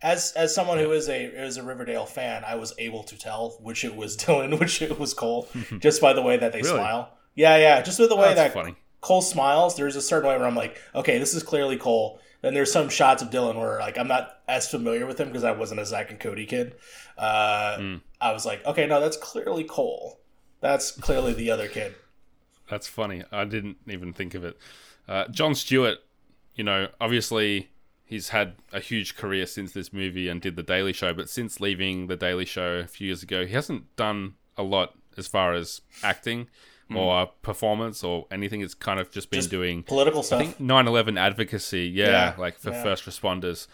[0.00, 3.50] As as someone who is a is a Riverdale fan, I was able to tell
[3.60, 5.48] which it was Dylan, which it was Cole,
[5.80, 6.74] just by the way that they Really?
[6.76, 7.14] smile.
[7.34, 8.76] Yeah, yeah, just with the way That's that funny.
[9.00, 9.76] Cole smiles.
[9.76, 12.20] There's a certain way where I'm like, okay, this is clearly Cole.
[12.42, 15.44] Then there's some shots of Dylan where like I'm not as familiar with him because
[15.44, 16.76] I wasn't a Zack and Cody kid.
[17.16, 17.96] Uh, Hmm.
[18.20, 20.20] I was like, okay, no, that's clearly Cole.
[20.60, 21.94] That's clearly the other kid.
[22.68, 23.24] That's funny.
[23.32, 24.56] I didn't even think of it.
[25.06, 25.98] Uh, Jon Stewart,
[26.54, 27.70] you know, obviously
[28.04, 31.60] he's had a huge career since this movie and did The Daily Show, but since
[31.60, 35.54] leaving The Daily Show a few years ago, he hasn't done a lot as far
[35.54, 36.48] as acting
[36.94, 38.62] or performance or anything.
[38.62, 40.40] It's kind of just been Just doing Political stuff.
[40.40, 42.82] I think 9/11 advocacy, yeah, Yeah, like for yeah.
[42.82, 43.66] first responders.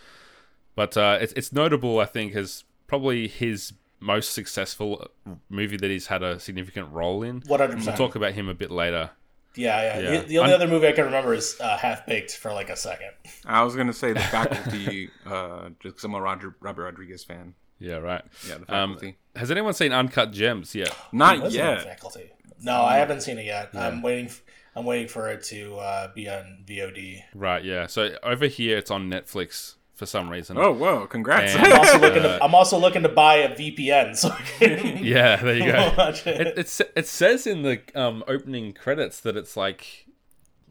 [0.74, 3.72] But uh, it's it's notable, I think, as probably his
[4.04, 5.08] most successful
[5.48, 7.42] movie that he's had a significant role in.
[7.46, 9.10] One hundred We'll talk about him a bit later.
[9.56, 9.98] Yeah, yeah.
[9.98, 10.20] Yeah.
[10.22, 12.70] The, the only I'm- other movie I can remember is uh, Half Baked for like
[12.70, 13.10] a second.
[13.46, 17.54] I was gonna say the faculty, uh, just 'cause I'm a Roger Robert Rodriguez fan.
[17.78, 18.22] Yeah, right.
[18.48, 19.18] Yeah, the Um, faculty.
[19.36, 20.94] has anyone seen Uncut Gems yet?
[21.12, 21.84] Not Was it on yet.
[21.84, 22.30] Faculty.
[22.62, 23.70] No, I haven't seen it yet.
[23.74, 24.26] I'm waiting.
[24.26, 24.42] f-
[24.76, 27.22] I'm waiting for it to uh, be on VOD.
[27.34, 27.86] Right, yeah.
[27.86, 30.58] So over here, it's on Netflix for some reason.
[30.58, 31.06] Oh, whoa!
[31.06, 31.54] Congrats.
[31.54, 32.22] And- I'm also looking.
[32.22, 35.92] Uh, to, I'm also looking to buy a VPN so can Yeah, there you go.
[35.98, 36.58] watch it.
[36.58, 40.06] it, it says in the um, opening credits that it's like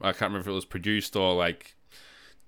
[0.01, 1.75] I can't remember if it was produced or like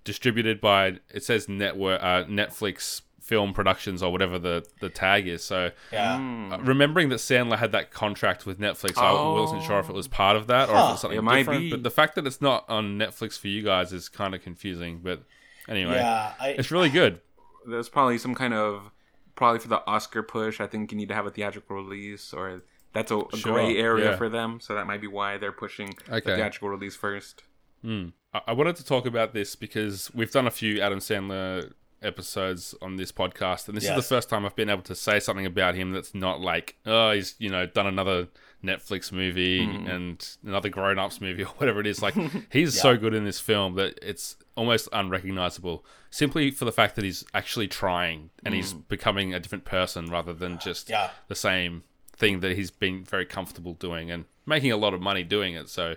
[0.04, 1.00] distributed by.
[1.14, 5.44] It says network uh, Netflix Film Productions or whatever the the tag is.
[5.44, 6.16] So yeah.
[6.52, 10.08] uh, remembering that Sandler had that contract with Netflix, I wasn't sure if it was
[10.08, 11.62] part of that or if it was something It might different.
[11.62, 11.70] be.
[11.72, 15.00] But the fact that it's not on Netflix for you guys is kind of confusing.
[15.02, 15.24] But
[15.68, 17.22] anyway, Yeah, I, it's really good.
[17.68, 18.92] There's probably some kind of
[19.36, 20.60] probably for the Oscar push.
[20.60, 22.62] I think you need to have a theatrical release, or
[22.94, 24.16] that's a, a Sure, gray area yeah.
[24.16, 24.60] for them.
[24.60, 27.44] So that might be why they're pushing the theatrical release first.
[27.82, 28.10] Hmm.
[28.34, 32.76] I I wanted to talk about this because we've done a few Adam Sandler episodes
[32.82, 35.46] on this podcast, and this is the first time I've been able to say something
[35.46, 38.28] about him that's not like, oh, he's you know done another
[38.66, 39.90] Netflix movie mm.
[39.90, 42.02] and another Grown Ups movie or whatever it is.
[42.02, 42.16] Like
[42.52, 47.04] he's so good in this film that it's almost unrecognizable, simply for the fact that
[47.04, 48.88] he's actually trying and he's mm.
[48.88, 51.12] becoming a different person rather than just Yeah.
[51.28, 51.84] the same
[52.16, 55.70] thing that he's been very comfortable doing and making a lot of money doing it.
[55.70, 55.96] So,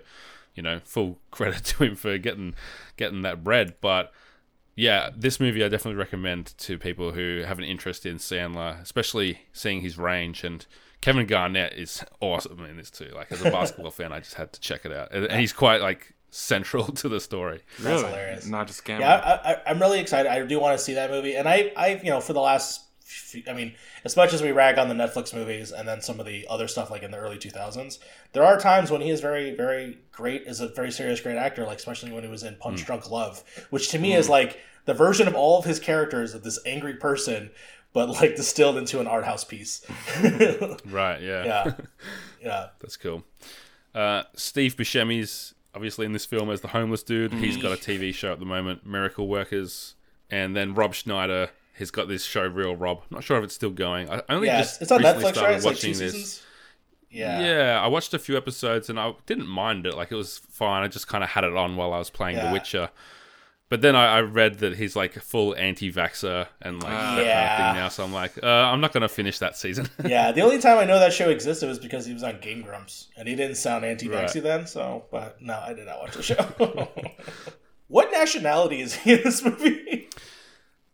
[0.53, 2.55] you know, full credit to him for getting
[2.97, 3.75] getting that bread.
[3.81, 4.11] But
[4.75, 9.41] yeah, this movie I definitely recommend to people who have an interest in Sandler, especially
[9.51, 10.43] seeing his range.
[10.43, 10.65] And
[11.01, 13.11] Kevin Garnett is awesome in this too.
[13.15, 15.53] Like as a basketball fan, I just had to check it out, and and he's
[15.53, 17.61] quite like central to the story.
[17.79, 18.45] That's hilarious.
[18.45, 19.09] Not just Cameron.
[19.09, 20.31] Yeah, I, I, I'm really excited.
[20.31, 22.85] I do want to see that movie, and I, I, you know, for the last,
[22.99, 23.73] few, I mean,
[24.05, 26.67] as much as we rag on the Netflix movies and then some of the other
[26.67, 27.99] stuff like in the early 2000s,
[28.33, 31.65] there are times when he is very, very great as a very serious, great actor.
[31.65, 32.85] Like especially when he was in Punch hmm.
[32.85, 34.19] Drunk Love, which to me hmm.
[34.19, 37.51] is like the version of all of his characters of this angry person,
[37.93, 39.85] but like distilled into an art house piece.
[40.85, 41.21] Right?
[41.21, 41.45] Yeah.
[41.45, 41.71] yeah,
[42.43, 43.23] yeah, That's cool.
[43.93, 47.33] Uh, Steve Buscemi's obviously in this film as the homeless dude.
[47.33, 49.95] He's got a TV show at the moment, Miracle Workers,
[50.29, 53.03] and then Rob Schneider has got this show, Real Rob.
[53.09, 54.09] Not sure if it's still going.
[54.09, 54.59] I only yeah.
[54.59, 55.55] just It's on recently Netflix, started right?
[55.55, 56.13] It's like watching two this.
[56.13, 56.43] seasons.
[57.09, 57.41] Yeah.
[57.41, 59.95] Yeah, I watched a few episodes and I didn't mind it.
[59.95, 60.83] Like it was fine.
[60.83, 62.89] I just kind of had it on while I was playing The Witcher.
[63.69, 67.19] But then I, I read that he's like a full anti-vaxxer and like that kind
[67.19, 67.57] of Yeah.
[67.73, 67.89] thing now.
[67.89, 69.87] So I'm like, uh, I'm not going to finish that season.
[70.05, 72.63] Yeah, the only time I know that show existed was because he was on Game
[72.63, 74.43] Grumps, and he didn't sound anti-vaxxy Right.
[74.43, 74.65] then.
[74.67, 76.89] So, but no, I did not watch the show.
[77.87, 80.09] what nationality is he in this movie?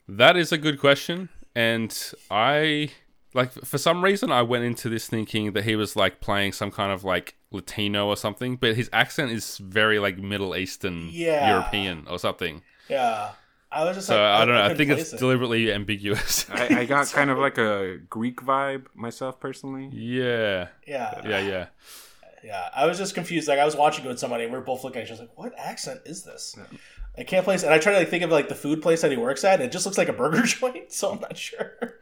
[0.09, 1.97] That is a good question, and
[2.29, 2.91] I
[3.35, 6.71] like for some reason I went into this thinking that he was like playing some
[6.71, 11.51] kind of like Latino or something, but his accent is very like Middle Eastern Yeah.
[11.51, 12.63] European or something.
[12.89, 13.31] yeah,
[13.71, 14.63] I was just So like, I don't know.
[14.63, 15.19] I think it's it.
[15.19, 16.49] deliberately ambiguous.
[16.49, 19.89] I, I got kind of like a Greek vibe myself personally.
[19.93, 21.65] yeah, yeah, yeah, yeah.
[22.43, 22.69] yeah.
[22.75, 23.47] I was just confused.
[23.47, 25.23] Like I was watching it with somebody, and we are both looking at each other
[25.23, 26.55] like, "What accent is this?"
[27.17, 29.11] I can't place, and I try to like think of like the food place that
[29.11, 29.55] he works at.
[29.55, 31.95] And it just looks like a burger joint, so I'm not sure.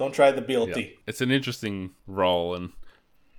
[0.00, 0.76] Don't try the BLT.
[0.76, 0.96] Yeah.
[1.06, 2.72] It's an interesting role and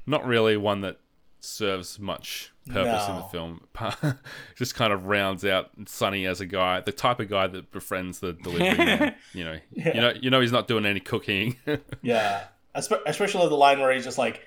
[0.05, 0.99] not really one that
[1.39, 3.61] serves much purpose in the film.
[4.55, 8.19] Just kind of rounds out Sonny as a guy, the type of guy that befriends
[8.19, 9.15] the delivery man.
[9.33, 11.55] You know, you know, you know, he's not doing any cooking.
[12.03, 12.43] Yeah,
[12.75, 14.41] Espe- especially the line where he's just like,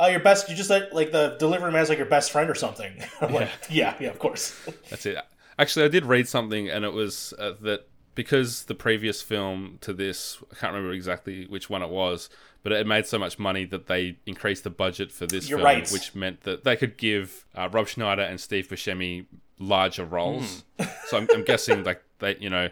[0.00, 2.54] "Oh, your best." You just like, like the delivery man's like your best friend or
[2.54, 2.94] something.
[3.20, 4.58] I'm like, yeah, yeah, of course.
[4.88, 5.18] That's it.
[5.58, 9.92] Actually, I did read something, and it was uh, that because the previous film to
[9.92, 12.28] this, I can't remember exactly which one it was,
[12.62, 15.66] but it made so much money that they increased the budget for this You're film,
[15.66, 15.90] right.
[15.90, 19.26] which meant that they could give uh, Rob Schneider and Steve Buscemi
[19.58, 20.64] larger roles.
[21.06, 22.68] so I'm, I'm guessing like they, you know.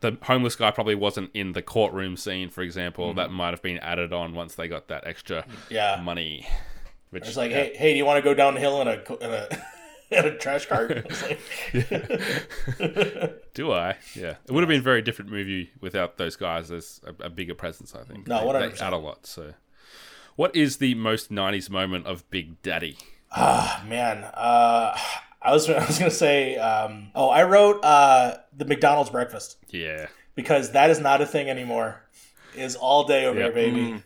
[0.00, 3.14] The homeless guy probably wasn't in the courtroom scene, for example.
[3.14, 6.46] That might have been added on once they got that extra Yeah, money.
[7.08, 7.56] Which it's like, yeah.
[7.64, 9.48] hey, hey, do you want to go downhill in a in a,
[10.10, 11.06] in a trash cart?
[11.72, 13.96] Like, Do I?
[14.14, 14.34] Yeah.
[14.46, 16.70] It would have been a very different movie without those guys.
[16.70, 18.26] as a, a bigger presence, I think.
[18.28, 18.78] No, They- 100%.
[18.78, 19.26] They add a lot.
[19.26, 19.54] So,
[20.36, 22.98] what is the most 90s moment of Big Daddy?
[23.32, 24.24] ah, man.
[24.34, 24.96] Uh,
[25.42, 30.06] I was I was gonna say, um, oh, I wrote uh, the McDonald's breakfast Yeah.
[30.34, 32.02] because that is not a thing anymore.
[32.54, 33.54] Is all day over Yep.
[33.54, 34.02] here, baby.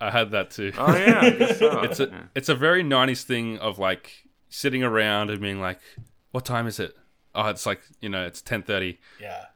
[0.00, 0.72] I had that too.
[0.76, 1.80] Oh yeah, I guess so.
[1.82, 2.22] it's a Yeah.
[2.34, 4.23] it's a very 90s thing of like
[4.54, 5.80] sitting around and being like,
[6.30, 6.96] "What time is it?"
[7.34, 8.98] Oh, it's like, you know, it's 10:30.
[9.20, 9.46] Yeah.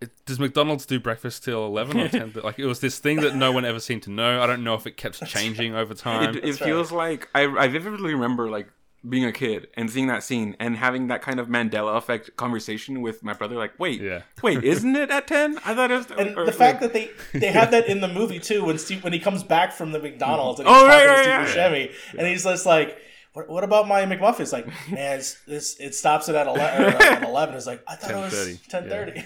[0.00, 2.32] It, does McDonald's do breakfast till 11 or 10?
[2.44, 4.42] like it was this thing that no one ever seemed to know.
[4.42, 6.30] I don't know if it kept changing over time.
[6.30, 6.66] It, it That's right.
[6.68, 8.68] feels like I, I vividly remember like
[9.08, 13.02] being a kid and seeing that scene and having that kind of Mandela effect conversation
[13.02, 13.54] with my brother.
[13.56, 14.22] Like, wait, Yeah.
[14.42, 15.58] wait, isn't it at ten?
[15.64, 16.06] I thought it was.
[16.18, 18.78] And or, the fact like- that they they have that in the movie too when
[18.78, 21.28] Steve when he comes back from the McDonald's and Oh, he's right, talking right, to
[21.30, 21.44] yeah.
[21.46, 22.98] Steve Buscemi and he's just like,
[23.34, 26.84] "What, what about my McMuffin?" It's like, man, it's, this it stops it at eleven.
[26.84, 27.54] Or at eleven.
[27.54, 29.24] It's like I thought it was 10:30, ten thirty.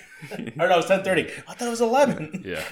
[0.60, 1.30] or no, it was ten thirty.
[1.46, 2.42] I thought it was eleven.
[2.44, 2.64] Yeah.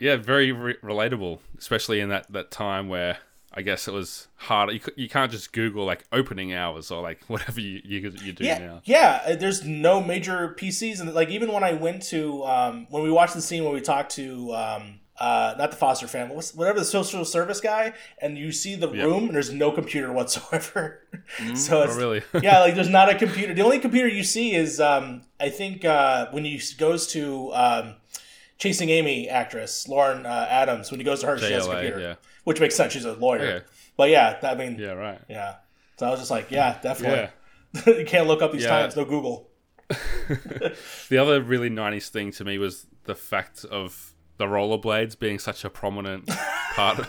[0.00, 3.18] yeah, very re- relatable, especially in that, that time where
[3.54, 4.70] I guess it was hard.
[4.72, 8.44] You, you can't just Google like opening hours or like whatever you, you, you do
[8.44, 8.80] Yeah, now.
[8.84, 9.22] yeah.
[9.26, 13.10] uh, There's no major PCs, and like even when I went to um, when we
[13.10, 16.84] watched the scene where we talked to um, uh, not the foster family, whatever the
[16.84, 21.00] social service guy, and you see the room, and there's no computer whatsoever.
[21.54, 22.22] so it's Oh, really?
[22.42, 23.54] yeah, like there's not a computer.
[23.54, 27.94] The only computer you see is um, I think uh, when he goes to um,
[28.58, 32.00] Chasing Amy actress Lauren uh, Adams when he goes to her, she has a computer,
[32.00, 32.14] yeah.
[32.44, 32.92] which makes sense.
[32.92, 33.64] She's a lawyer, Okay.
[33.96, 35.20] but yeah, I mean, Yeah, right.
[35.28, 35.56] yeah.
[35.98, 37.30] So I was just like, yeah, definitely.
[37.86, 37.98] Yeah.
[37.98, 38.68] you can't look up these Yeah.
[38.80, 38.96] times.
[38.96, 39.48] No Google.
[41.08, 45.64] The other really 90s thing to me was the fact of the rollerblades being such
[45.64, 46.28] a prominent
[46.74, 47.06] part.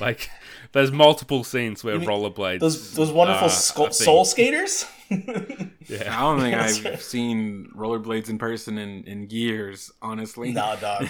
[0.00, 0.30] like,
[0.72, 2.60] there's multiple scenes where rollerblades.
[2.60, 4.04] Those those wonderful skull, a thing.
[4.04, 4.86] soul skaters.
[5.88, 6.16] Yeah.
[6.16, 6.54] I don't think
[6.86, 10.52] I've seen rollerblades in person in, in years, honestly.
[10.52, 11.08] nah, dog.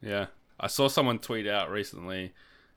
[0.00, 0.26] Yeah.
[0.58, 2.32] I saw someone tweet out recently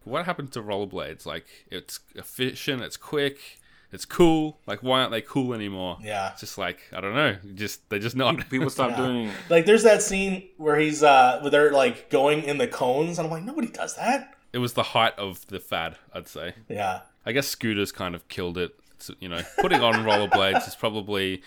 [0.06, 1.26] what happened to rollerblades?
[1.26, 3.60] Like, it's efficient, it's quick,
[3.91, 4.60] it's cool.
[4.67, 5.98] Like, why aren't they cool anymore?
[6.02, 6.32] Yeah.
[6.32, 7.38] It's just like, I don't know.
[7.54, 8.50] Just They're just not.
[8.50, 9.28] People stopped doing.
[9.28, 9.34] It.
[9.50, 13.26] Like there's that scene where he's uh where they're like going in the cones, and
[13.26, 14.36] I'm like, nobody does that.
[14.54, 16.54] It was the height of the fad, I'd say.
[16.69, 17.02] Yeah.
[17.26, 18.71] I guess scooters kind of killed it.
[18.93, 21.41] It's, you know, putting on rollerblades is probably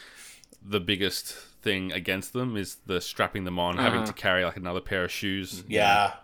[0.63, 4.81] the biggest thing against them is the strapping them on, having to carry like another
[4.81, 5.65] pair of shoes.
[5.69, 6.15] Yeah.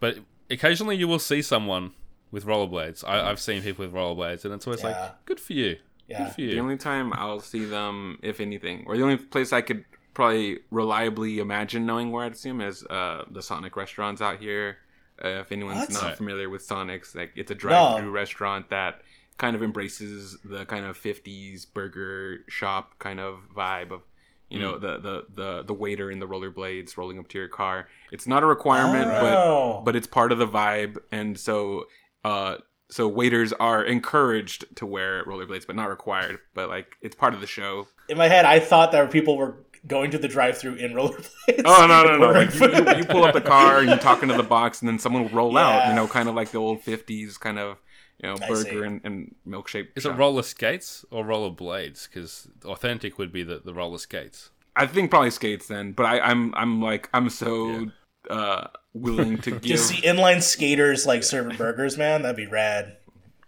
[0.00, 0.18] But
[0.50, 1.92] occasionally you will see someone
[2.34, 3.04] with rollerblades.
[3.06, 4.88] I, I've seen people with rollerblades, and it's always Yeah.
[4.90, 5.76] like, good for you.
[6.08, 6.24] Yeah.
[6.24, 6.50] Good for you.
[6.50, 10.58] The only time I'll see them, if anything, or the only place I could probably
[10.70, 14.78] reliably imagine knowing where I'd assume is uh, the Sonic restaurants out here.
[15.24, 16.02] Uh, if anyone's What?
[16.02, 19.00] not familiar with Sonic's, like it's a drive-through restaurant that
[19.38, 24.02] kind of embraces the kind of 50s burger shop kind of vibe of
[24.50, 27.88] you know the, the the the waiter in the rollerblades rolling up to your car
[28.12, 29.76] it's not a requirement Oh.
[29.78, 31.86] but but it's part of the vibe and so
[32.24, 32.56] uh
[32.90, 37.40] so waiters are encouraged to wear rollerblades but not required but like it's part of
[37.40, 39.56] the show In my head, I thought that people were
[39.86, 41.62] going to the drive-through in rollerblades.
[41.64, 43.96] oh no no no Ordering like you, you, you pull up the car and you
[43.96, 46.50] talk into the box and then someone will roll out you know kind of like
[46.50, 47.78] the old 50s kind of
[48.22, 52.06] you know I burger and, and milkshake Is it roller skates or roller blades?
[52.06, 54.50] Because authentic would be the, the roller skates.
[54.76, 57.90] i think probably skates then but i i'm i'm like i'm so
[58.30, 62.22] uh willing to give Just see inline skaters like serving burgers, man.
[62.22, 62.96] That'd be rad.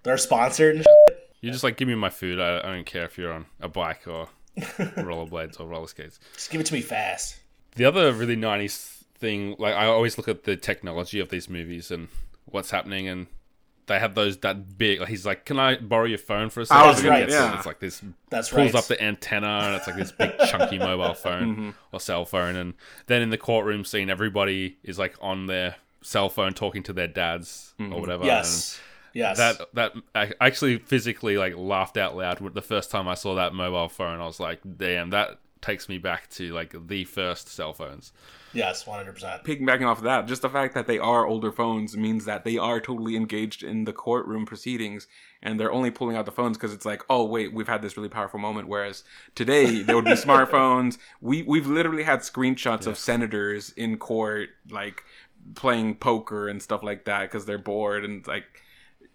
[0.03, 0.77] They're sponsored.
[0.77, 0.87] And
[1.41, 2.41] You just like give me my food.
[2.41, 6.19] I, I don't care if you're on a bike or rollerblades or roller skates.
[6.35, 7.37] Just give it to me fast.
[7.77, 11.91] The other really 90s thing, like I always look at the technology of these movies
[11.91, 12.09] and
[12.47, 13.27] what's happening, and
[13.87, 15.01] they have those that big.
[15.01, 16.87] Like he's like, "Can I borrow your phone for a second?
[16.87, 17.53] was And right, yeah.
[17.53, 18.79] it, It's like this That's pulls right.
[18.81, 21.71] up the antenna, and it's like this big chunky mobile phone Mm-hmm.
[21.93, 22.57] or cell phone.
[22.57, 22.75] And
[23.07, 27.07] then in the courtroom scene, everybody is like on their cell phone talking to their
[27.09, 27.93] dads Mm-hmm.
[27.93, 28.25] or whatever.
[28.25, 28.81] Yes.
[29.13, 29.39] Yes.
[29.39, 33.55] That that I actually physically like laughed out loud the first time I saw that
[33.55, 34.21] mobile phone.
[34.21, 38.13] I was like, "Damn, that takes me back to like the first cell phones."
[38.53, 39.45] yes, one hundred percent.
[39.45, 42.57] piggybacking off of that, just the fact that they are older phones means that they
[42.57, 45.07] are totally engaged in the courtroom proceedings
[45.43, 47.97] and they're only pulling out the phones because it's like, oh wait, we've had this
[47.97, 48.69] really powerful moment.
[48.69, 50.99] Whereas today there would be smartphones.
[51.21, 55.05] We we've literally had screenshots of senators in court like
[55.55, 58.45] playing poker and stuff like that because they're bored and like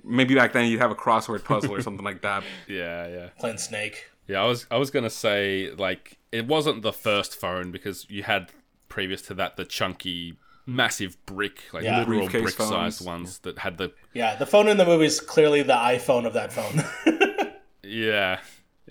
[0.04, 2.43] maybe back then you'd have a crossword puzzle or something like that.
[2.67, 3.30] Yeah, yeah.
[3.39, 4.06] Playing Snake.
[4.27, 8.23] Yeah, I was I was gonna say like it wasn't the first phone because you
[8.23, 8.49] had
[8.89, 11.99] previous to that the chunky, massive brick, like Yeah.
[11.99, 13.01] literal brick sized phones.
[13.01, 16.34] ones that had the Yeah, the phone in the movie is clearly the iPhone of
[16.34, 17.51] that phone.
[17.84, 18.39] yeah,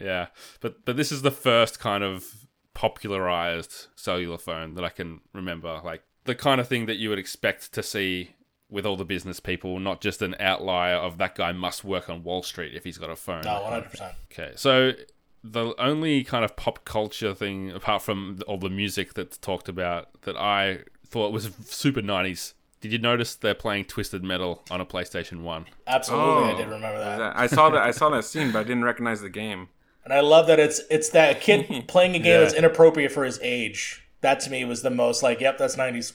[0.00, 0.26] yeah.
[0.60, 5.80] But but this is the first kind of popularized cellular phone that I can remember.
[5.84, 8.30] Like the kind of thing that you would expect to see
[8.68, 12.22] with all the business people, not just an outlier of that guy must work on
[12.22, 13.42] Wall Street if he's got a phone.
[13.42, 14.14] No, oh, one hundred percent.
[14.32, 14.92] Okay, so
[15.42, 20.08] the only kind of pop culture thing, apart from all the music that's talked about,
[20.22, 22.54] that I thought was super 90s.
[22.80, 25.66] Did you notice they're playing Twisted Metal on a PlayStation 1?
[25.86, 27.36] Absolutely, I Oh, did remember that.
[27.36, 29.68] I saw that I saw that scene, but I didn't recognize the game.
[30.04, 32.40] And I love that it's it's that kid playing a game Yeah.
[32.40, 34.06] that's inappropriate for his age.
[34.22, 36.14] That to me was the most like, yep, that's nineties.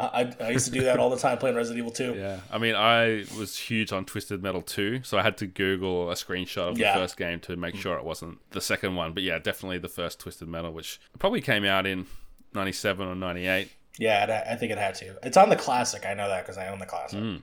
[0.00, 2.14] I, I used to do that all the time playing Resident Evil 2.
[2.18, 6.10] Yeah, I mean, I was huge on Twisted Metal 2, so I had to Google
[6.10, 6.94] a screenshot of Yeah.
[6.94, 9.12] the first game to make sure it wasn't the second one.
[9.12, 12.06] But yeah, definitely the first Twisted Metal, which probably came out in
[12.54, 13.70] 97 or 98.
[13.98, 15.16] Yeah, I think it had to.
[15.26, 16.06] It's on the classic.
[16.06, 17.18] I know that because I own the classic.
[17.20, 17.42] Mm.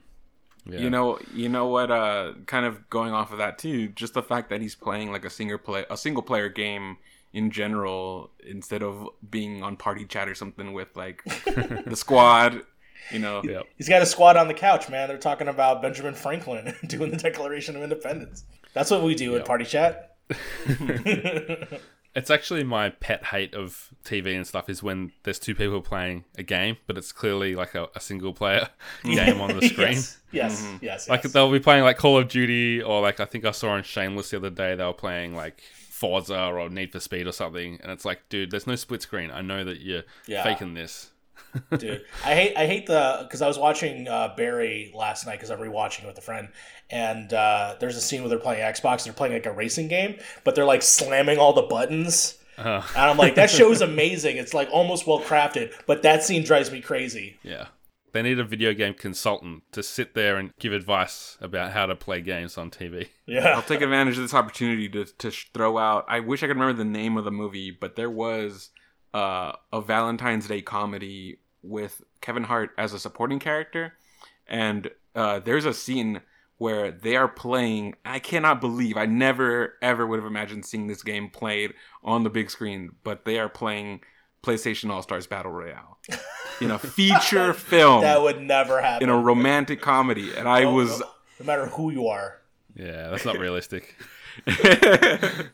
[0.66, 0.80] Yeah.
[0.80, 1.92] You know, you know what?
[1.92, 3.90] Uh, kind of going off of that too.
[3.90, 6.98] Just the fact that he's playing like a single play, a single player game
[7.34, 11.24] in general, instead of being on party chat or something with like
[11.86, 12.64] the squad.
[13.12, 13.68] You know, Yep.
[13.78, 15.08] He's got a squad on the couch, man.
[15.08, 18.44] They're talking about Benjamin Franklin doing the Declaration of Independence.
[18.74, 20.18] That's what we do in party chat.
[22.18, 26.26] It's actually my pet hate of TV and stuff is when there's two people playing
[26.36, 28.70] a game, but it's clearly like a, a single player
[29.04, 29.90] game on the screen.
[29.90, 31.08] yes, yes, yes.
[31.08, 31.34] Like yes.
[31.34, 34.32] they'll be playing like Call of Duty, or like I think I saw on Shameless
[34.32, 35.62] the other day they were playing like
[35.98, 39.32] Forza or Need for Speed or something, and it's like, dude, there's no split screen.
[39.32, 40.44] I know that you're Yeah.
[40.44, 41.12] faking this.
[41.78, 42.04] dude.
[42.26, 45.60] I hate I hate the because I was watching uh, Barry last night because I'm
[45.60, 46.50] rewatching it with a friend,
[46.90, 49.04] and uh, there's a scene where they're playing Xbox.
[49.06, 52.38] They're playing like a racing game, but they're like slamming all the buttons.
[52.58, 54.38] Uh, And I'm like, that show is amazing.
[54.38, 57.38] It's like almost well crafted, but that scene drives me crazy.
[57.44, 57.68] yeah,
[58.18, 61.96] they need a video game consultant to sit there and give advice about how to
[61.96, 63.10] play games on TV.
[63.30, 66.06] Yeah, I'll take advantage of this opportunity to to sh- throw out.
[66.08, 68.70] I wish I could remember the name of the movie, but there was
[69.14, 73.96] uh, a Valentine's Day comedy with Kevin Hart as a supporting character,
[74.48, 76.22] and uh, there's a scene
[76.58, 77.96] where they are playing.
[78.06, 82.30] I cannot believe I never ever would have imagined seeing this game played on the
[82.30, 84.00] big screen, but they are playing
[84.44, 85.98] PlayStation All Stars Battle Royale
[86.62, 89.10] in a feature film that would never happen.
[89.10, 91.02] in a romantic comedy, and I Oh, was.
[91.40, 92.40] no matter who you are.
[92.76, 93.96] Yeah, that's not realistic.
[94.48, 95.50] it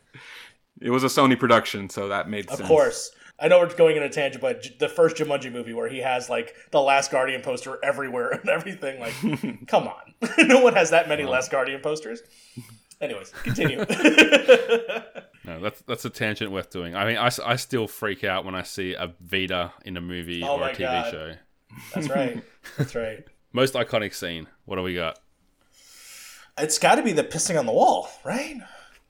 [0.90, 2.60] was a Sony production, so that made Of sense.
[2.60, 3.10] Of course.
[3.40, 6.30] I know we're going in a tangent, but the first Jumanji movie where he has
[6.30, 10.14] like the Last Guardian poster everywhere and everything, like, come on.
[10.46, 12.22] no one has that many Last Guardian posters.
[13.00, 13.84] Anyways, continue.
[15.46, 16.94] No, that's that's a tangent worth doing.
[16.96, 20.42] I mean, I, I still freak out when I see a Vita in a movie
[20.42, 21.10] Oh or a TV God.
[21.10, 21.32] show.
[21.94, 22.42] That's right.
[22.78, 23.24] That's right.
[23.52, 24.46] Most iconic scene.
[24.64, 25.18] What do we got?
[26.56, 28.56] It's got to be the pissing on the wall, right?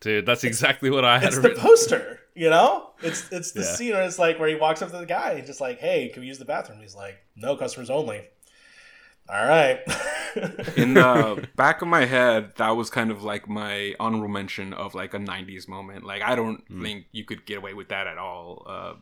[0.00, 2.90] Dude, that's exactly what I had It's the poster, you know?
[3.02, 3.66] It's it's the Yeah.
[3.74, 6.08] scene where it's like where he walks up to the guy and just like, hey,
[6.12, 6.80] can we use the bathroom?
[6.80, 8.22] He's like, no, customers only.
[9.28, 9.80] All right.
[10.76, 14.94] In the back of my head, that was kind of like my honorable mention of
[14.94, 16.04] like a '90s moment.
[16.04, 16.82] Like I don't Hmm.
[16.82, 18.66] think you could get away with that at all.
[18.68, 18.94] Uh,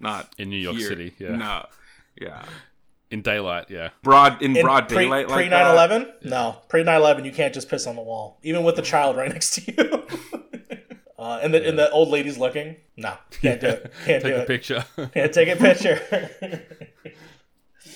[0.00, 0.88] not In New York here.
[0.88, 1.36] City, yeah.
[1.36, 1.66] No,
[2.20, 2.44] yeah.
[3.10, 3.90] In daylight, yeah.
[4.02, 5.90] Broad in, In broad pre, daylight, pre like that.
[5.90, 6.24] 9/11?
[6.24, 9.30] No, pre 9/11, you can't just piss on the wall, even with the child right
[9.32, 10.06] next to you.
[11.18, 12.76] uh, and the and the old lady's looking.
[12.96, 13.92] No, can't do it.
[14.04, 14.46] Can't Take do a it.
[14.48, 14.84] picture.
[15.14, 16.00] Can't take a picture.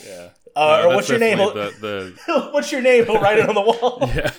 [0.07, 0.29] yeah.
[0.57, 1.39] Uh, No, or what's your name?
[1.39, 3.05] The, the, what's your name?
[3.07, 3.99] He'll write it on the wall.
[4.15, 4.33] yeah.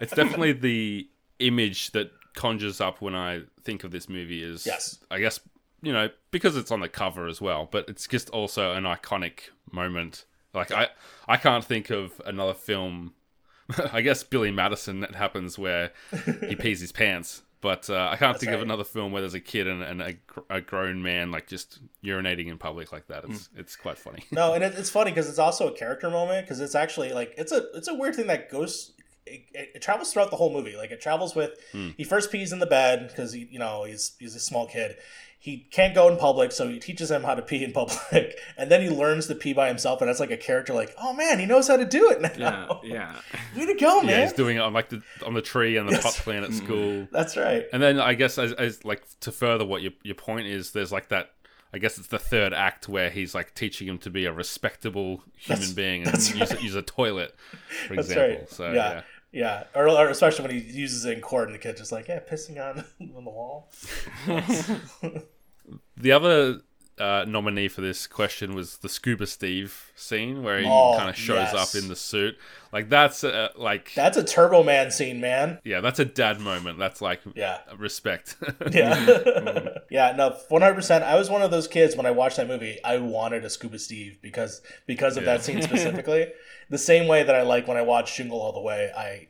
[0.00, 4.98] It's definitely the image that conjures up when I think of this movie is Yes.
[5.10, 5.40] I guess,
[5.82, 9.50] you know, because it's on the cover as well, but it's just also an iconic
[9.72, 10.24] moment.
[10.54, 10.88] Like I
[11.26, 13.14] I can't think of another film
[13.92, 15.92] I guess Billy Madison that happens where
[16.48, 17.42] he pees his pants.
[17.60, 20.14] But uh, I can't think of another film where there's a kid and, and a,
[20.48, 23.24] a grown man like just urinating in public like that.
[23.28, 24.24] It's it's quite funny.
[24.30, 27.34] No, and it, it's funny because it's also a character moment because it's actually like
[27.36, 28.92] it's a it's a weird thing that goes.
[29.26, 30.76] It, it, it travels throughout the whole movie.
[30.76, 31.50] Like it travels with
[31.96, 34.96] he first pees in the bed because he you know he's he's a small kid.
[35.40, 38.70] He can't go in public, so he teaches him how to pee in public, and
[38.70, 40.00] then he learns to pee by himself.
[40.00, 42.50] And that's like a character, like, oh man, he knows how to do it Yeah,
[42.50, 42.80] now.
[42.84, 43.14] yeah.
[43.56, 44.22] Way to go, Yeah, man!
[44.22, 46.54] he's doing it on like the on the tree and the pot plant at mm.
[46.54, 47.08] school.
[47.12, 47.66] That's right.
[47.72, 50.90] And then I guess as, as like to further what your your point is, there's
[50.92, 51.30] like that.
[51.72, 55.22] I guess it's the third act where he's like teaching him to be a respectable
[55.36, 56.62] human That's- being and that's use, right.
[56.62, 57.34] use a toilet,
[57.86, 58.38] for That's example.
[58.38, 58.50] right.
[58.50, 58.74] So yeah.
[58.74, 59.02] yeah.
[59.30, 62.08] Yeah, Or, or especially when he uses it in court, and the kid's just like,
[62.08, 62.84] "Yeah, pissing on
[63.16, 63.70] on the wall."
[65.98, 66.60] The other
[67.00, 71.16] uh, nominee for this question was the Scuba Steve scene where he Oh, kind of
[71.16, 71.54] shows yes.
[71.54, 72.36] up in the suit.
[72.72, 75.58] Like that's a, like That's a Turbo Man scene, man.
[75.64, 76.78] yeah, that's a dad moment.
[76.78, 77.58] That's like Yeah.
[77.76, 78.36] respect.
[78.70, 79.68] Yeah.
[79.90, 81.02] yeah, no, 100%.
[81.02, 83.78] I was one of those kids when I watched that movie, I wanted a Scuba
[83.78, 86.26] Steve because because of that scene specifically.
[86.70, 89.28] the same way that I like when I watched Jingle All the Way, I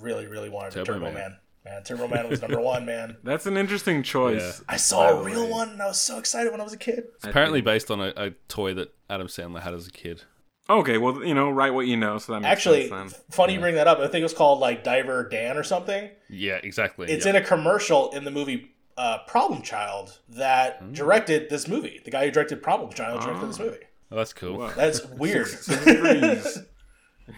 [0.00, 1.14] really really wanted Turbo a Turbo Man.
[1.14, 1.36] Man.
[1.64, 3.16] Man, Turbo Man was number 1, man.
[3.22, 4.62] That's an interesting choice.
[4.68, 7.04] I saw a real one and I was so excited when I was a kid.
[7.16, 10.22] It's Apparently based on a, a toy that Adam Sandler had as a kid.
[10.70, 13.22] Okay, well, you know, write what you know, so that makes Actually, sense then.
[13.30, 13.98] funny you bring that up.
[13.98, 16.08] I think it was called like Diver Dan or something.
[16.28, 17.08] Yeah, exactly.
[17.10, 17.30] It's yeah.
[17.30, 20.92] in a commercial in the movie uh, Problem Child that Hmm.
[20.92, 22.00] directed this movie.
[22.04, 23.64] The guy who directed Problem Child directed this Oh.
[23.64, 23.78] movie.
[24.12, 24.58] Oh, that's cool.
[24.58, 24.72] Wow.
[24.76, 25.48] That's weird.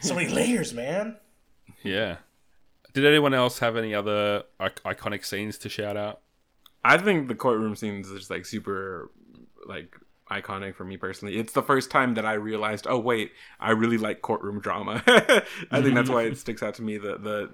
[0.00, 1.16] So many layers, man.
[1.82, 2.16] Yeah.
[2.92, 6.20] Did anyone else have any other I- iconic scenes to shout out?
[6.84, 9.10] I think the courtroom scenes is just like super
[9.66, 9.96] like
[10.30, 11.36] iconic for me personally.
[11.38, 15.02] It's the first time that I realized, oh wait, I really like courtroom drama.
[15.06, 16.98] I think that's why it sticks out to me.
[16.98, 17.50] The the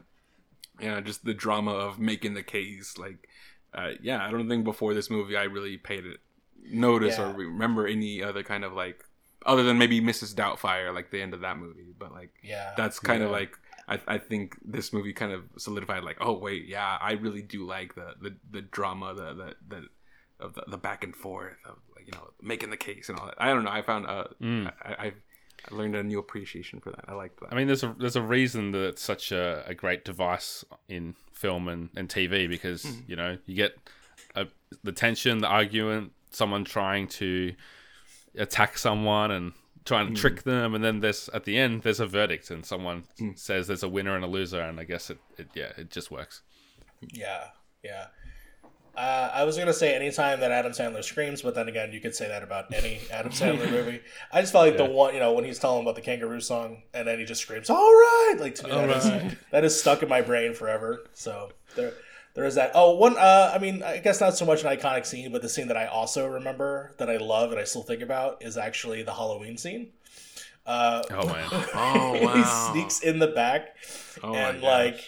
[0.81, 2.97] yeah, just the drama of making the case.
[2.99, 3.29] Like,
[3.75, 6.19] uh, yeah, I don't think before this movie I really paid it
[6.71, 7.31] notice Yeah.
[7.31, 9.05] or remember any other kind of like
[9.47, 10.35] other than maybe Mrs.
[10.35, 11.93] Doubtfire, like the end of that movie.
[11.99, 12.73] But like Yeah.
[12.77, 13.59] that's kind of like
[13.89, 17.67] I, I think this movie kind of solidified like oh wait yeah I really do
[17.67, 19.89] like the the, the drama the the, the
[20.41, 23.27] of the, the back and forth of like you know making the case and all
[23.27, 23.35] that.
[23.39, 24.73] I don't know I found uh Mm.
[24.83, 25.13] I, I
[25.71, 27.05] I learned a new appreciation for that.
[27.09, 27.49] I like that.
[27.53, 31.15] I mean, there's a there's a reason that it's such a, a great device in
[31.33, 33.77] film and, and TV because you know you get
[34.35, 34.47] a,
[34.83, 37.55] the tension, the argument, someone trying to
[38.37, 39.53] attack someone and
[39.89, 43.05] trying to trick them, and then there's at the end there's a verdict and someone
[43.35, 46.11] says there's a winner and a loser, and I guess it, it yeah it just
[46.11, 46.43] works.
[47.01, 47.49] Yeah,
[47.83, 48.07] yeah.
[48.97, 52.17] Uh, I was gonna say anytime that Adam Sandler screams, but then again, you could
[52.17, 54.01] say that about any Adam Sandler movie.
[54.33, 56.83] I just felt like the one, you know, when he's telling about the kangaroo song,
[56.93, 59.39] and then he just screams, "All right!" Like to me, that is Alright.
[59.53, 61.05] that is stuck in my brain forever.
[61.15, 61.93] So there,
[62.39, 62.71] there is that.
[62.75, 63.17] Oh, one.
[63.19, 65.77] Uh, I mean, I guess not so much an iconic scene, but the scene that
[65.77, 69.57] I also remember that I love and I still think about is actually the Halloween
[69.57, 69.91] scene.
[70.65, 73.75] Uh, Oh man, Oh, he sneaks in the back
[74.23, 75.01] oh and like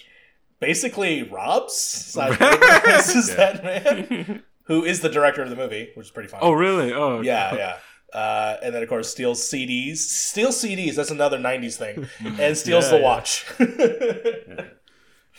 [0.58, 1.74] basically robs
[2.16, 6.42] Cyborg is that man who is the director of the movie, which is pretty funny.
[6.42, 7.76] oh really oh yeah, yeah.
[8.12, 9.98] Uh, and then of course steals CDs.
[9.98, 10.96] Steals CDs.
[10.96, 12.08] That's another '90s thing.
[12.40, 13.04] And steals Yeah, the yeah.
[13.04, 13.44] watch.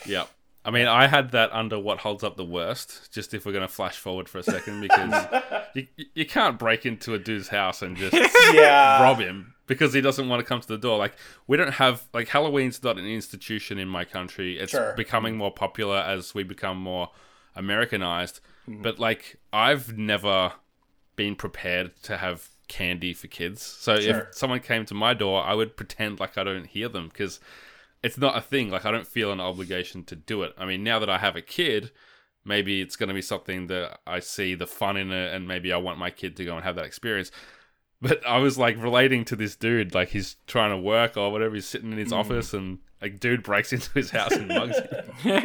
[0.06, 0.24] yeah.
[0.64, 3.12] I mean, I had that under what holds up the worst.
[3.12, 5.26] Just if we're gonna flash forward for a second, because
[5.74, 8.14] you, you can't break into a dude's house and just
[8.52, 9.02] yeah.
[9.02, 10.98] rob him because he doesn't want to come to the door.
[10.98, 11.14] Like
[11.46, 14.58] we don't have like Halloween's not an institution in my country.
[14.58, 14.94] It's Sure.
[14.96, 17.10] becoming more popular as we become more
[17.56, 18.40] Americanized.
[18.68, 18.82] Mm-hmm.
[18.82, 20.52] But like I've never
[21.16, 23.62] been prepared to have candy for kids.
[23.62, 24.18] So Sure.
[24.28, 27.40] if someone came to my door, I would pretend like I don't hear them because
[28.02, 28.70] it's not a thing.
[28.70, 30.54] Like I don't feel an obligation to do it.
[30.58, 31.90] I mean, now that I have a kid,
[32.44, 35.72] maybe it's going to be something that I see the fun in it, and maybe
[35.72, 37.30] I want my kid to go and have that experience.
[38.00, 41.54] But I was like relating to this dude, like he's trying to work or whatever.
[41.54, 45.42] He's sitting in his office, and like dude breaks into his house and mugs him.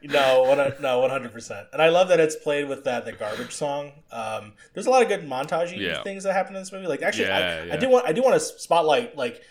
[0.02, 1.66] No, no, one hundred percent.
[1.74, 3.92] And I love that it's played with that the garbage song.
[4.10, 6.02] Um, there's a lot of good montage Yeah.
[6.02, 6.86] things that happen in this movie.
[6.86, 7.74] Like actually, Yeah, I, yeah.
[7.74, 9.42] I do want I do want to spotlight like.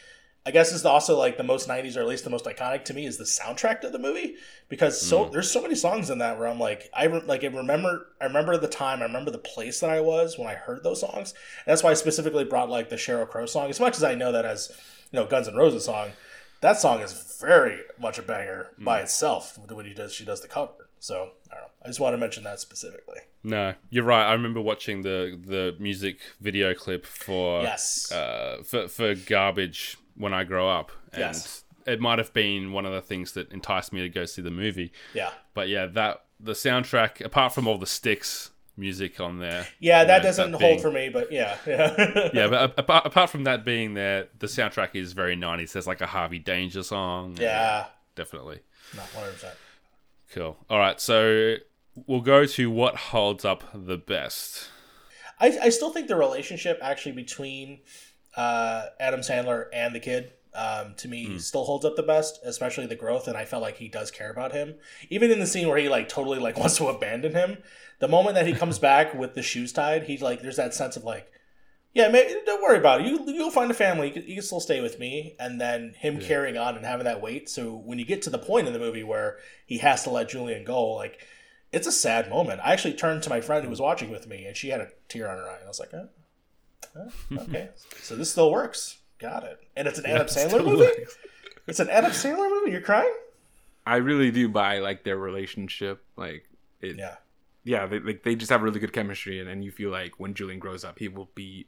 [0.49, 2.93] I guess is also like the most '90s, or at least the most iconic to
[2.95, 4.33] me, is the soundtrack to the movie
[4.67, 5.31] because so Mm.
[5.31, 8.25] there's so many songs in that where I'm like, I re- like I remember, I
[8.25, 11.33] remember the time, I remember the place that I was when I heard those songs.
[11.65, 14.15] And that's why I specifically brought like the Sheryl Crow song, as much as I
[14.15, 14.71] know that as
[15.11, 16.13] you know Guns N' Roses song,
[16.61, 18.85] that song is very much a banger Mm.
[18.85, 20.89] by itself when he does she does the cover.
[20.99, 21.13] So
[21.51, 21.69] I don't know.
[21.85, 23.19] I just want to mention that specifically.
[23.43, 24.25] No, you're right.
[24.25, 28.11] I remember watching the the music video clip for Yes.
[28.11, 31.63] uh, for for garbage when I grow up, and Yes.
[31.87, 34.51] it might have been one of the things that enticed me to go see the
[34.51, 34.91] movie.
[35.15, 35.31] yeah.
[35.55, 40.07] But yeah, that the soundtrack, apart from all the sticks music on there, Yeah, you
[40.07, 43.29] that know, doesn't that hold being- for me, but yeah, yeah, Yeah, but apart, apart
[43.29, 45.71] from that being there, the soundtrack is very 90s.
[45.73, 47.35] There's like a Harvey Danger song.
[47.39, 48.59] yeah, Definitely.
[48.95, 49.55] not one hundred percent.
[50.33, 50.57] Cool.
[50.69, 51.55] All right, so
[52.07, 54.69] we'll go to what holds up the best.
[55.39, 57.79] I, I still think the relationship actually between
[58.35, 62.85] uh, Adam Sandler and the kid um, to me still holds up the best, especially
[62.85, 63.27] the growth.
[63.27, 64.75] And I felt like he does care about him,
[65.09, 67.57] even in the scene where he like totally like wants to abandon him.
[67.99, 70.95] The moment that he comes back with the shoes tied, he's like, there's that sense
[70.95, 71.31] of like,
[71.93, 73.07] yeah, man, don't worry about it.
[73.07, 74.07] You you'll find a family.
[74.07, 75.35] You can, you can still stay with me.
[75.39, 77.49] And then him carrying on and having that weight.
[77.49, 80.29] So when you get to the point in the movie where he has to let
[80.29, 81.19] Julian go, like
[81.71, 82.61] it's a sad moment.
[82.63, 84.89] I actually turned to my friend who was watching with me, and she had a
[85.07, 85.57] tear on her eye.
[85.57, 86.09] And I was like, oh,
[87.31, 87.69] okay,
[88.01, 88.97] so this still works.
[89.19, 89.59] Got it.
[89.75, 90.77] And it's an Adam Sandler movie.
[90.99, 91.17] works.
[91.67, 92.71] It's an Adam Sandler movie.
[92.71, 93.13] You're crying?
[93.85, 96.45] I really do buy like their relationship like
[96.81, 97.15] it Yeah.
[97.63, 100.33] yeah, they like they just have really good chemistry, and then you feel like when
[100.33, 101.67] Julian grows up, he will be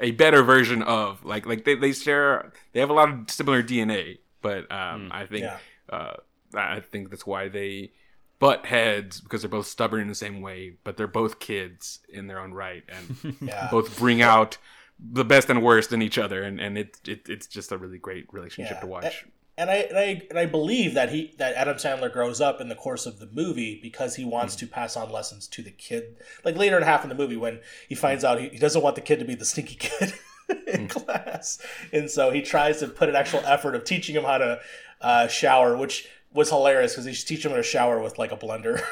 [0.00, 3.62] a better version of like like they, they share they have a lot of similar
[3.62, 5.58] DNA, but um, I think Yeah.
[5.90, 6.14] uh,
[6.54, 7.92] I think that's why they
[8.38, 12.26] butt heads because they're both stubborn in the same way, but they're both kids in
[12.26, 13.68] their own right, and Yeah.
[13.70, 14.58] both bring out
[14.98, 17.98] the best and worst in each other, and and it, it it's just a really
[17.98, 18.80] great relationship Yeah.
[18.80, 19.26] to watch.
[19.56, 22.68] And I, and I and I believe that he that Adam Sandler grows up in
[22.68, 24.58] the course of the movie because he wants Mm.
[24.60, 26.16] to pass on lessons to the kid.
[26.44, 27.58] Like later in half in the movie when
[27.88, 30.14] he finds out he, he doesn't want the kid to be the sneaky kid.
[30.66, 31.60] in class,
[31.92, 34.58] and so he tries to put an actual effort of teaching him how to
[35.02, 38.36] uh, shower, which was hilarious because he's teaching him how to shower with like a
[38.36, 38.82] blender.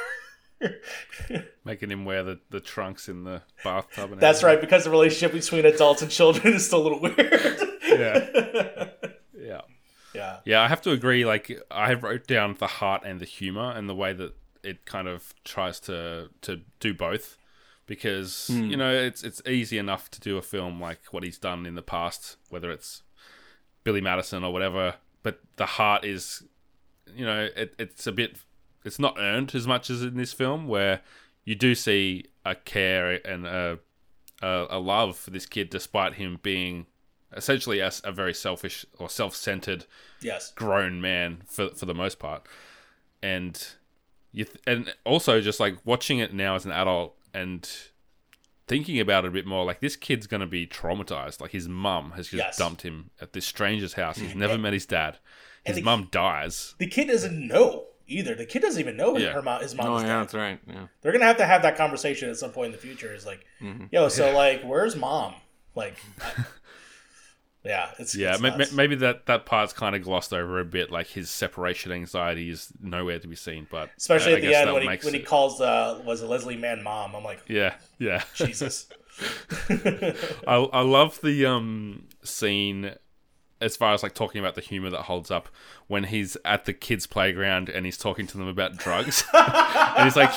[1.64, 4.12] Making him wear the, the trunks in the bathtub.
[4.12, 4.57] And That's everything.
[4.57, 7.61] right, because the relationship between adults and children is still a little weird.
[7.87, 8.89] Yeah.
[9.39, 9.61] Yeah.
[10.12, 10.39] yeah.
[10.45, 11.24] Yeah, I have to agree.
[11.24, 14.34] Like, I wrote down the heart and the humor and the way that
[14.64, 17.39] it kind of tries to to do both,
[17.87, 18.64] because hmm.
[18.64, 21.76] you know it's it's easy enough to do a film like what he's done in
[21.76, 23.03] the past, whether it's
[23.84, 24.97] Billy Madison or whatever.
[25.22, 26.43] But the heart is,
[27.14, 28.36] you know, it, it's a bit,
[28.84, 31.00] it's not earned as much as in this film, where
[31.44, 33.78] you do see a care and a
[34.42, 36.86] a, a love for this kid, despite him being
[37.34, 39.86] essentially a, a very selfish or self-centered
[40.20, 40.52] Yes.
[40.54, 42.46] grown man for for the most part,
[43.22, 43.66] and
[44.32, 47.68] you th- and also just like watching it now as an adult and
[48.66, 51.40] thinking about it a bit more, like this kid's gonna be traumatized.
[51.40, 52.59] Like his mum has just Yes.
[52.59, 54.18] dumped him at this stranger's house.
[54.18, 55.18] He's never met his dad.
[55.66, 56.74] His the- mum dies.
[56.78, 58.34] The kid doesn't know either.
[58.34, 59.32] The kid doesn't even know Yeah.
[59.32, 60.18] her mom, his mom Oh is yeah, dead.
[60.20, 60.60] that's right.
[60.66, 60.86] Yeah.
[61.02, 63.12] They're gonna have to have that conversation at some point in the future.
[63.14, 63.86] Is like, Mm-hmm.
[63.90, 65.34] yo, so like, where's mom?
[65.74, 66.44] Like, I-
[67.64, 68.72] yeah, it's Yeah, it's ma- ma- nuts.
[68.72, 70.90] maybe that that part's kind of glossed over a bit.
[70.92, 73.66] Like his separation anxiety is nowhere to be seen.
[73.68, 76.26] But especially I at the end when he makes when he calls uh was it
[76.26, 77.14] Leslie Mann mom?
[77.16, 78.22] I'm like, yeah, yeah.
[78.34, 78.86] Jesus.
[79.68, 82.94] I I love the um scene
[83.66, 85.48] as far as like talking about the humor that holds up
[85.88, 90.16] when he's at the kids' playground and he's talking to them about drugs, and he's
[90.16, 90.32] like,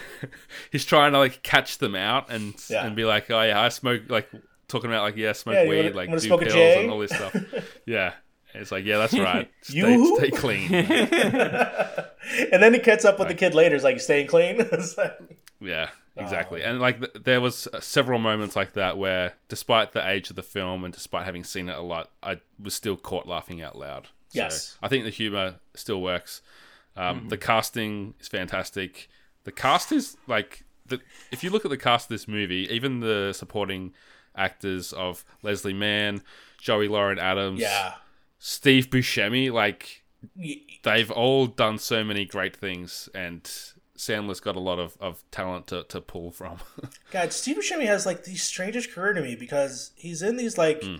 [0.70, 2.86] he's trying to like catch them out and Yeah.
[2.86, 4.28] and be like, oh yeah, I smoke like
[4.68, 7.10] talking about like yeah, smoke Yeah, weed, wanna- like wanna do pills and all this
[7.12, 7.34] stuff.
[7.86, 8.12] yeah,
[8.54, 9.50] it's like yeah, that's right.
[9.62, 10.72] Stay, stay clean.
[10.74, 13.74] and then he catches up with the kid later.
[13.74, 14.58] He's like, staying clean.
[14.96, 15.18] Like-
[15.60, 16.62] Yeah, Exactly.
[16.62, 20.36] And like th- there was uh, several moments like that where, despite the age of
[20.36, 23.76] the film and despite having seen it a lot, I was still caught laughing out
[23.78, 24.06] loud.
[24.30, 24.76] So Yes.
[24.82, 26.42] I think the humor still works.
[26.96, 27.28] Um, Mm-hmm.
[27.28, 29.08] The casting is fantastic.
[29.44, 31.00] The cast is like the
[31.30, 33.94] if you look at the cast of this movie, even the supporting
[34.36, 36.22] actors of Leslie Mann,
[36.58, 37.94] Joey Lauren Adams, yeah.
[38.38, 40.02] Steve Buscemi, like
[40.82, 43.48] they've all done so many great things and
[43.98, 46.56] Sandler's got a lot of, of talent to, to pull from.
[47.10, 50.82] God, Steve Buscemi has like the strangest career to me because he's in these like
[50.82, 50.96] Hmm.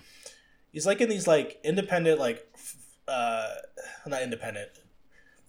[0.72, 2.46] he's like in these like independent like
[3.06, 3.46] uh
[4.06, 4.68] not independent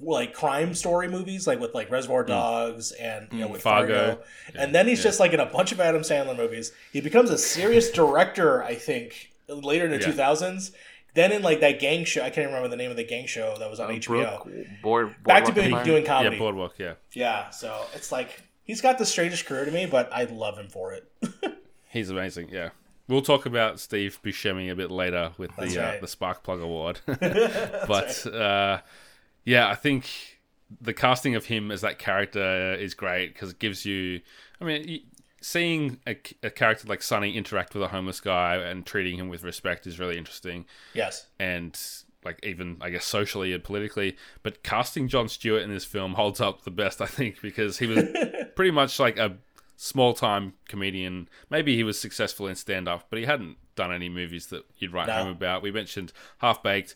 [0.02, 4.10] like crime story movies like with like Reservoir Dogs and you know with Fargo, Hmm.
[4.12, 4.24] Fargo.
[4.64, 6.72] and then he's just like in a bunch of Adam Sandler movies.
[6.94, 10.06] He becomes a serious director, I think, later in the Yeah.
[10.06, 10.72] two thousands.
[11.16, 13.58] Then in like that gang show, I can't remember the name of the gang show
[13.58, 14.44] that was on HBO.
[14.44, 15.86] Brooke, board, Back to Boardwalk being, Empire?
[15.86, 16.40] doing yeah.
[16.40, 16.94] Boardwalk, yeah.
[17.14, 20.68] Yeah, so it's like he's got the strangest career to me, but I love him
[20.68, 21.12] for it.
[21.90, 22.70] He's amazing, yeah.
[23.08, 26.02] We'll talk about Steve Buscemi a bit later with That's the uh, right.
[26.02, 27.00] the Sparkplug Award.
[27.08, 28.82] but uh,
[29.44, 30.40] yeah, I think
[30.80, 34.22] the casting of him as that character is great because it gives you.
[34.62, 35.02] I mean, y-
[35.42, 39.44] seeing a, a character like Sonny interact with a homeless guy and treating him with
[39.44, 40.66] respect is really interesting.
[40.94, 41.28] Yes.
[41.40, 41.80] and
[42.26, 44.18] like even I guess socially and politically.
[44.44, 47.88] But casting Jon Stewart in this film holds up the best, I think, because he
[47.88, 48.04] was
[48.56, 49.38] pretty much like a
[49.78, 51.30] small time comedian.
[51.50, 54.92] Maybe he was successful in stand up, but he hadn't done any movies that you'd
[54.92, 55.14] write No.
[55.14, 55.62] home about.
[55.64, 56.94] We mentioned Half Baked.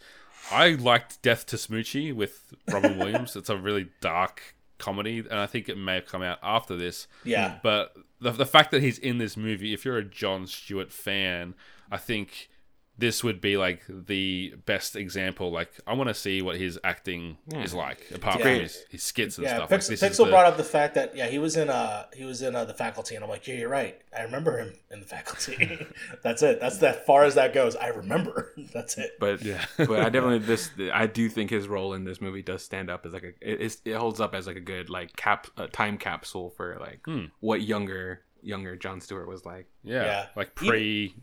[0.52, 3.38] I liked Death to Smoochy with Robin Williams.
[3.38, 7.07] It's a really dark comedy, and I think it may have come out after this.
[7.24, 7.59] Yeah.
[7.63, 11.55] But the, the fact that he's in this movie, if you're a Jon Stewart fan,
[11.91, 12.49] I think
[12.98, 15.52] this would be like the best example.
[15.52, 18.44] Like, I want to see what his acting is like, apart Yeah.
[18.46, 19.70] from his, his skits and Yeah, stuff.
[19.70, 21.70] Pix- like, this is Pixel the- brought up the fact that yeah he was in
[21.72, 24.60] uh he was in uh, the faculty and I'm like yeah you're right I remember
[24.60, 25.88] him in the faculty
[26.24, 29.66] that's it that's that far as that goes I remember that's it But Yeah.
[29.78, 33.06] but I definitely this I do think his role in this movie does stand up
[33.08, 35.98] as like a it, it holds up as like a good like cap a time
[35.98, 37.26] capsule for like Hmm.
[37.39, 39.68] what younger younger Jon Stewart was like.
[39.84, 40.26] yeah, Yeah.
[40.36, 41.16] like pre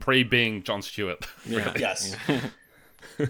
[0.00, 1.26] pre being Jon Stewart.
[1.46, 1.72] Yeah.
[1.78, 2.16] yes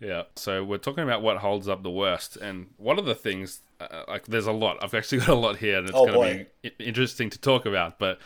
[0.00, 0.24] Yeah.
[0.36, 4.02] So we're talking about what holds up the worst, and one of the things, uh,
[4.08, 4.76] like, there's a lot.
[4.82, 7.64] I've actually got a lot here, and it's Oh, going to be interesting to talk
[7.64, 7.98] about.
[7.98, 8.18] But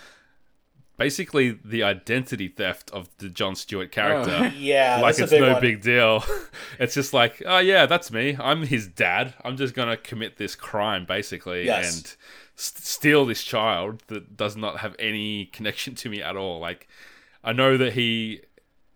[0.99, 4.53] basically, the identity theft of the Jon Stewart character.
[4.59, 5.61] yeah Like it's big no one.
[5.61, 6.25] big deal.
[6.81, 8.37] it's just like, oh yeah, that's me.
[8.41, 9.35] I'm his dad.
[9.45, 11.97] I'm just gonna commit this crime basically Yes.
[11.97, 12.17] and
[12.57, 16.59] steal this child that does not have any connection to me at all.
[16.59, 16.89] Like,
[17.43, 18.41] I know that he,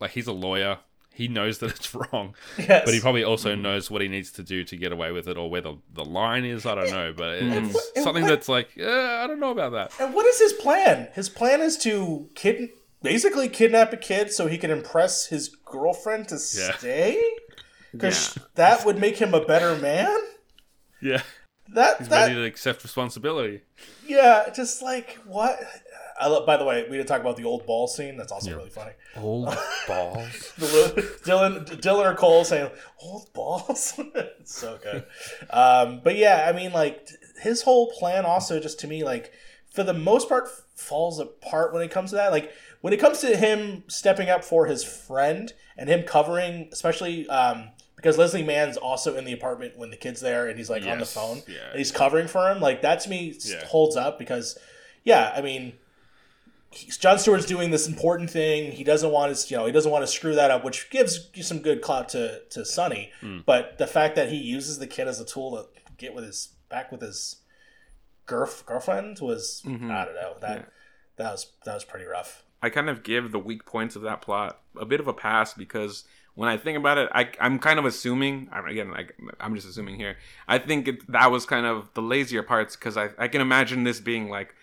[0.00, 0.78] like, he's a lawyer.
[1.12, 2.82] He knows that it's wrong, Yes.
[2.84, 3.62] but he probably also Mm-hmm.
[3.62, 6.04] knows what he needs to do to get away with it, or where the, the
[6.04, 6.66] line is.
[6.66, 9.50] I don't know, but it, it's what- something what- that's like, eh, I don't know
[9.52, 9.92] about that.
[10.00, 12.70] and what is his plan his plan is to kid
[13.02, 16.76] basically kidnap a kid so he can impress his girlfriend to Yeah.
[16.76, 17.22] stay?
[17.92, 18.42] Because Yeah.
[18.56, 20.18] that would make him a better man.
[21.00, 21.22] Yeah.
[21.68, 23.60] That He's that ready to accept responsibility.
[24.04, 25.60] yeah, just like what?
[26.20, 26.46] I love.
[26.46, 28.16] By the way, we didn't talk about the old ball scene.
[28.16, 28.92] That's also really funny.
[29.16, 29.46] Old
[29.88, 30.52] balls.
[30.58, 35.04] Dylan, Dylan or Cole saying "old balls." it's so good.
[35.50, 37.08] Um, but yeah, I mean, like
[37.40, 39.32] his whole plan also just to me, like
[39.72, 42.30] for the most part, falls apart when it comes to that.
[42.32, 47.28] Like when it comes to him stepping up for his friend and him covering, especially
[47.28, 50.86] um, because Leslie Mann's also in the apartment when the kid's there and he's like
[50.86, 51.70] on the phone yeah.
[51.70, 52.60] and he's covering for him.
[52.60, 53.64] Like that to me Yeah.
[53.64, 54.58] holds up because,
[55.04, 55.72] yeah, I mean
[57.00, 58.72] Jon Stewart's doing this important thing.
[58.72, 61.30] He doesn't want his, you know, he doesn't want to screw that up, which gives
[61.34, 63.12] you some good clout to to Sonny.
[63.20, 63.38] Hmm.
[63.46, 66.48] But the fact that he uses the kid as a tool to get with his
[66.68, 67.36] back with his
[68.26, 70.64] girl girlfriend was I don't know that Yeah.
[71.16, 72.42] that was that was pretty rough.
[72.62, 75.52] I kind of give the weak points of that plot a bit of a pass
[75.52, 76.04] because
[76.34, 78.48] when I think about it, I, I'm kind of assuming.
[78.50, 80.16] I- Again, like I'm just assuming here.
[80.48, 83.84] I think it, that was kind of the lazier parts because I, I can imagine
[83.84, 84.54] this being like,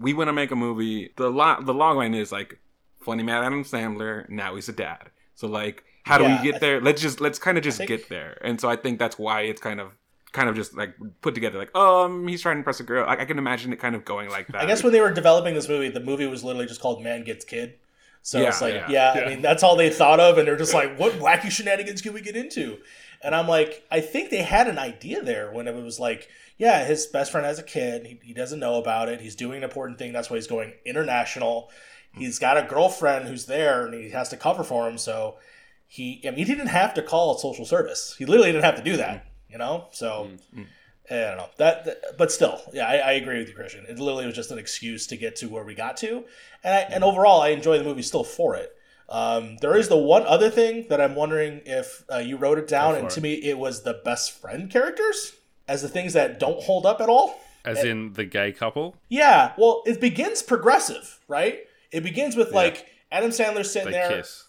[0.00, 1.12] we want to make a movie.
[1.16, 2.58] The lo- the log line is like,
[3.00, 4.28] funny man Adam Sandler.
[4.28, 5.10] Now he's a dad.
[5.34, 6.80] So like, how do Yeah, we I get there?
[6.80, 8.38] Let's just let's kind of just think- get there.
[8.42, 9.92] And so I think that's why it's kind of
[10.32, 13.14] kind of just like put together like um he's trying to impress a girl I,
[13.22, 15.54] I can imagine it kind of going like that I guess when they were developing
[15.54, 17.74] this movie, the movie was literally just called Man Gets Kid.
[18.20, 20.56] So Yeah, it's like, yeah, yeah, I mean, that's all they thought of, and they're
[20.56, 22.76] just like, what wacky shenanigans can we get into?
[23.22, 26.84] And I'm like, I think they had an idea there when it was like, yeah,
[26.84, 28.06] his best friend has a kid.
[28.06, 29.20] He, he doesn't know about it.
[29.20, 30.12] He's doing an important thing.
[30.12, 31.70] That's why he's going international.
[32.12, 34.96] He's got a girlfriend who's there, and he has to cover for him.
[34.96, 35.36] So
[35.86, 38.14] he, I mean, he didn't have to call social service.
[38.16, 39.52] He literally didn't have to do that, mm-hmm.
[39.52, 39.88] you know?
[39.92, 40.30] So.
[40.54, 40.62] Mm-hmm.
[41.08, 43.86] I don't know that, that- but still, yeah, I, I agree with you, Christian.
[43.88, 46.24] It literally was just an excuse to get to where we got to,
[46.64, 47.04] and I, and mm-hmm.
[47.04, 48.75] overall, I enjoy the movie still for it.
[49.08, 52.66] Um, there is the one other thing that I'm wondering if uh, you wrote it
[52.66, 53.10] down, and it.
[53.10, 55.34] to me, it was the best friend characters
[55.68, 57.40] as the things that don't hold up at all.
[57.64, 58.94] As in the gay couple.
[59.08, 61.60] Yeah, well, it begins progressive, right?
[61.90, 64.08] It begins with like Adam Sandler sitting there.
[64.08, 64.44] They there, kiss.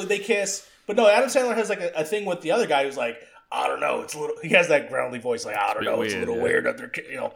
[0.00, 2.66] they they kiss, but no, Adam Sandler has like a, a thing with the other
[2.66, 3.20] guy who's like,
[3.52, 4.36] I don't know, it's a little.
[4.42, 6.42] He has that groundly voice, like I don't bit know, it's a little yeah.
[6.42, 7.34] weird that they're, you know,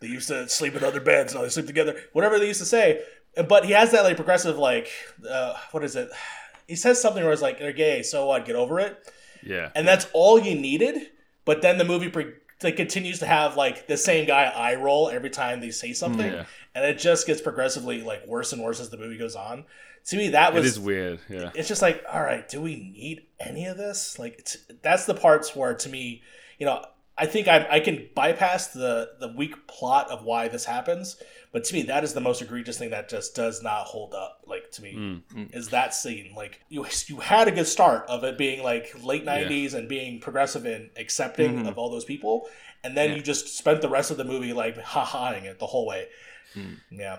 [0.00, 2.66] they used to sleep in other beds, now they sleep together, whatever they used to
[2.66, 3.02] say.
[3.48, 4.88] But he has that like progressive, like,
[5.28, 6.10] uh, what is it?
[6.68, 8.44] He says something where it's like, they're gay, so what?
[8.44, 8.96] Get over it,
[9.42, 9.70] Yeah.
[9.74, 11.10] and that's all you needed.
[11.44, 15.08] But then the movie pre- like continues to have like the same guy eye roll
[15.08, 16.44] every time they say something, Yeah.
[16.74, 19.64] and it just gets progressively like worse and worse as the movie goes on.
[20.06, 21.20] To me, that was is weird.
[21.28, 21.50] Yeah.
[21.54, 24.18] it's just like, all right, do we need any of this?
[24.18, 26.22] Like, it's, that's the parts where, to me,
[26.58, 26.84] you know,
[27.16, 31.16] I think I, I can bypass the the weak plot of why this happens,
[31.52, 34.40] but to me, that is the most egregious thing that just does not hold up.
[34.46, 35.14] Like to me, hmm.
[35.34, 35.44] Hmm.
[35.52, 36.32] is that scene.
[36.34, 40.20] Like you you had a good start of it being like late '90s and being
[40.20, 41.68] progressive and accepting mm-hmm.
[41.68, 42.48] of all those people,
[42.82, 43.16] and then Yeah.
[43.16, 46.08] you just spent the rest of the movie like ha haing it the whole way.
[46.54, 46.74] Hmm.
[46.90, 47.18] Yeah.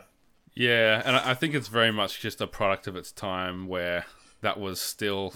[0.55, 4.05] Yeah, and I I think it's very much just a product of its time where
[4.41, 5.35] that was still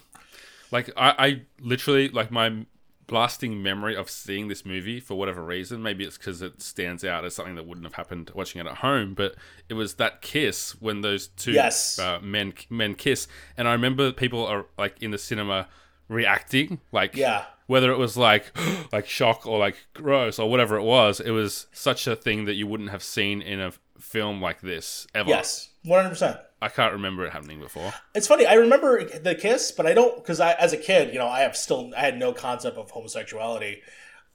[0.72, 2.66] like I, I literally like my
[3.08, 5.82] blasting memory of seeing this movie for whatever reason.
[5.82, 8.78] Maybe it's because it stands out as something that wouldn't have happened watching it at
[8.78, 9.36] home, but
[9.70, 11.98] it was that kiss when those two Yes.
[12.00, 13.28] uh, men men kiss,
[13.58, 15.68] and I remember people are like in the cinema
[16.10, 17.46] reacting like Yeah.
[17.66, 18.46] whether it was like
[18.94, 22.54] like shock or like gross or whatever it was it was such a thing that
[22.54, 25.70] you wouldn't have seen in a film like this ever Yes.
[25.84, 26.38] One hundred percent.
[26.62, 28.46] I can't remember it happening before It's funny.
[28.46, 31.42] I remember the kiss, but I don't because I, as a kid, you know, I
[31.42, 33.82] have still I had no concept of homosexuality.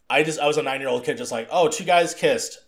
[0.09, 2.59] I just I was a nine year old kid, just like, oh, two guys kissed.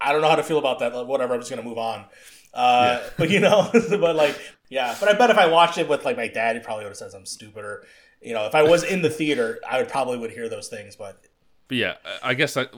[0.00, 0.94] I don't know how to feel about that.
[0.94, 1.34] Like, whatever.
[1.34, 2.04] I'm just gonna move on.
[2.52, 4.38] Uh, But you know, but like,
[4.68, 4.94] yeah.
[5.00, 6.96] But I bet if I watched it with like my dad, he probably would have
[6.98, 7.64] said something stupid.
[7.64, 7.84] Or
[8.20, 10.96] you know, if I was in the theater, I would probably would hear those things.
[10.96, 11.22] But
[11.68, 12.72] but yeah i guess that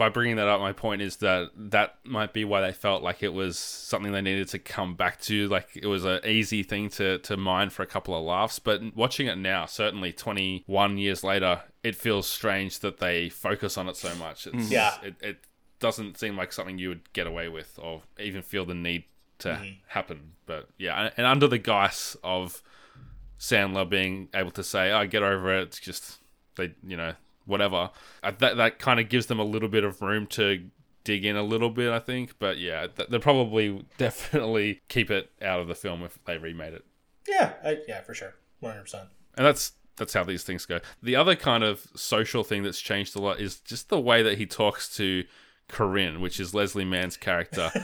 [0.00, 3.22] by bringing that up my point is that that might be why they felt like
[3.22, 5.46] it was something they needed to come back to.
[5.48, 8.58] Like it was an easy thing to to mine for a couple of laughs.
[8.58, 13.88] But watching it now certainly 21 years later it feels strange that they focus on
[13.88, 14.46] it so much.
[14.46, 14.72] It's, hmm.
[14.72, 14.94] Yeah.
[15.02, 15.38] it, it
[15.80, 19.04] doesn't seem like something you would get away with or even feel the need
[19.40, 19.68] to hmm.
[19.88, 20.32] happen.
[20.46, 22.62] But yeah and- and under the guise of
[23.38, 26.18] Sandler being able to say, "I get over it." It's just
[26.56, 27.14] they, you know,
[27.50, 27.90] whatever.
[28.22, 30.70] Uh, That that kind of gives them a little bit of room to
[31.04, 32.38] dig in a little bit, I think.
[32.38, 36.72] But yeah, th- they'll probably definitely keep it out of the film if they remade
[36.74, 36.84] it.
[37.28, 39.08] yeah, I, yeah, for sure, one hundred percent.
[39.36, 40.80] And that's that's how these things go.
[41.02, 44.38] The other kind of social thing that's changed a lot is just the way that
[44.38, 45.24] he talks to
[45.70, 47.70] Corinne, which is Leslie Mann's character.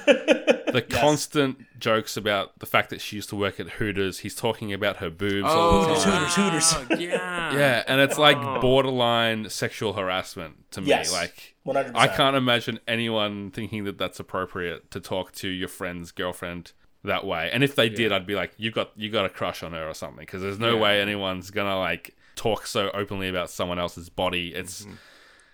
[0.72, 4.18] the constant jokes about the fact that she used to work at Hooters.
[4.20, 6.24] He's talking about her boobs all the Oh, time.
[6.26, 7.00] Hooters, Hooters.
[7.00, 7.52] yeah.
[7.56, 8.60] Yeah, and it's like Oh.
[8.60, 10.88] borderline sexual harassment to me.
[10.88, 11.12] Yes.
[11.12, 11.92] Like, 100%.
[11.94, 16.72] I can't imagine anyone thinking that that's appropriate to talk to your friend's girlfriend
[17.04, 17.50] that way.
[17.52, 19.88] And if they did, I'd be like, you got you got a crush on her
[19.88, 20.80] or something, because there's no Yeah.
[20.82, 24.52] way anyone's gonna like talk so openly about someone else's body.
[24.54, 24.94] It's Mm-hmm.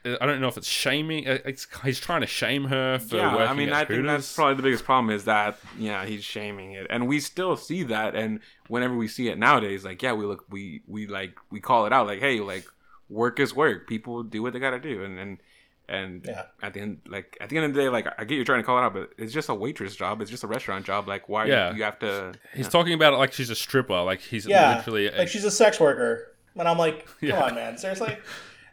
[0.04, 1.28] I don't know if it's shaming.
[1.28, 4.04] uh, It's, he's trying to shame her for yeah, working I mean, at I think
[4.06, 7.84] that's probably the biggest problem is that yeah, he's shaming it, and we still see
[7.84, 8.14] that.
[8.16, 11.86] And whenever we see it nowadays, like yeah, we look, we we like we call
[11.86, 12.66] it out, like hey, like
[13.08, 13.86] work is work.
[13.88, 15.38] People do what they gotta do, and and
[15.88, 16.44] and Yeah.
[16.62, 18.60] at the end, like at the end of the day, like I get you're trying
[18.60, 20.20] to call it out, but it's just a waitress job.
[20.20, 21.06] It's just a restaurant job.
[21.06, 21.70] Like why Yeah.
[21.70, 22.32] do you have to?
[22.54, 24.02] He's talking about it like she's a stripper.
[24.02, 25.08] Like he's Yeah, literally.
[25.08, 27.44] a- like she's a sex worker, and I'm like, come Yeah.
[27.44, 28.16] on, man, seriously.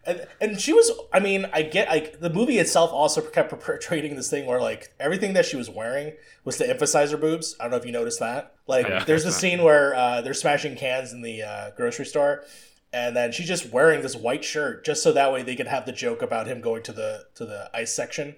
[0.06, 4.16] And, and she was, I mean, I get, like, the movie itself also kept perpetrating
[4.16, 6.14] this thing where, like, everything that she was wearing
[6.46, 7.56] was to emphasize her boobs.
[7.60, 8.56] I don't know if you noticed that.
[8.66, 9.04] Like, Yeah.
[9.04, 12.44] there's a scene where uh, they're smashing cans in the uh, grocery store,
[12.94, 15.86] and then she's just wearing this white shirt just so that way they could have
[15.86, 18.36] the joke about him going to the to the ice section.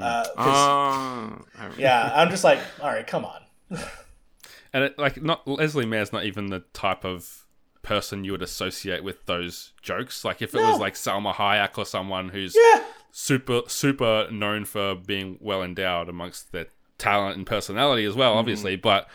[0.00, 3.42] Uh, 'cause- Oh, yeah, I'm just like, all right, come on.
[4.72, 7.41] and it, like not Leslie Mann's not even the type of
[7.82, 10.24] person you would associate with those jokes.
[10.24, 14.94] Like if it was like Salma Hayek or someone who's Yeah, super super known for
[14.94, 16.66] being well endowed amongst their
[16.98, 18.20] talent and personality as Mm-hmm.
[18.20, 19.08] well, obviously, but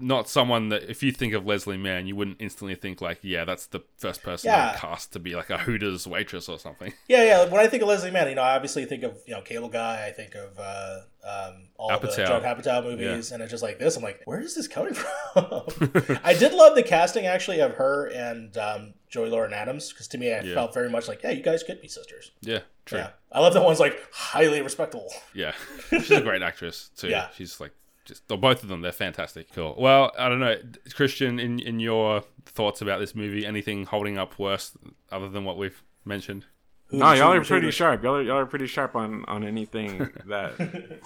[0.00, 3.44] not someone that if you think of Leslie Mann, you wouldn't instantly think like, yeah,
[3.44, 4.74] that's the first person Yeah.
[4.76, 6.92] cast to be like a Hooters waitress or something.
[7.08, 7.44] Yeah, yeah.
[7.48, 9.68] When I think of Leslie Mann, you know, I obviously think of you know Cable
[9.68, 10.06] Guy.
[10.06, 12.26] I think of uh, um, all the Apatow.
[12.26, 13.96] Judd Apatow movies, and it's just like this.
[13.96, 15.10] I'm like, where is this coming from?
[16.24, 20.18] I did love the casting actually of her and um, Joey Lauren Adams because to
[20.18, 20.54] me, I Yeah.
[20.54, 22.30] felt very much like, yeah, you guys could be sisters.
[22.42, 22.98] Yeah, true.
[22.98, 25.12] Yeah, I love that one's like highly respectable.
[25.34, 25.52] Yeah,
[25.90, 27.08] she's a great actress too.
[27.08, 27.28] Yeah.
[27.36, 27.72] she's like
[28.10, 28.82] just or both of them.
[28.82, 29.52] They're fantastic.
[29.52, 29.74] Cool.
[29.78, 30.56] Well, I don't know,
[30.94, 31.38] Christian.
[31.38, 34.72] In in your thoughts about this movie, anything holding up worse
[35.10, 36.44] other than what we've mentioned?
[36.92, 38.02] No, y'all are pretty sharp.
[38.02, 40.58] Y'all are, y'all are pretty sharp on on anything that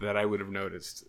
[0.00, 1.04] that I would have noticed.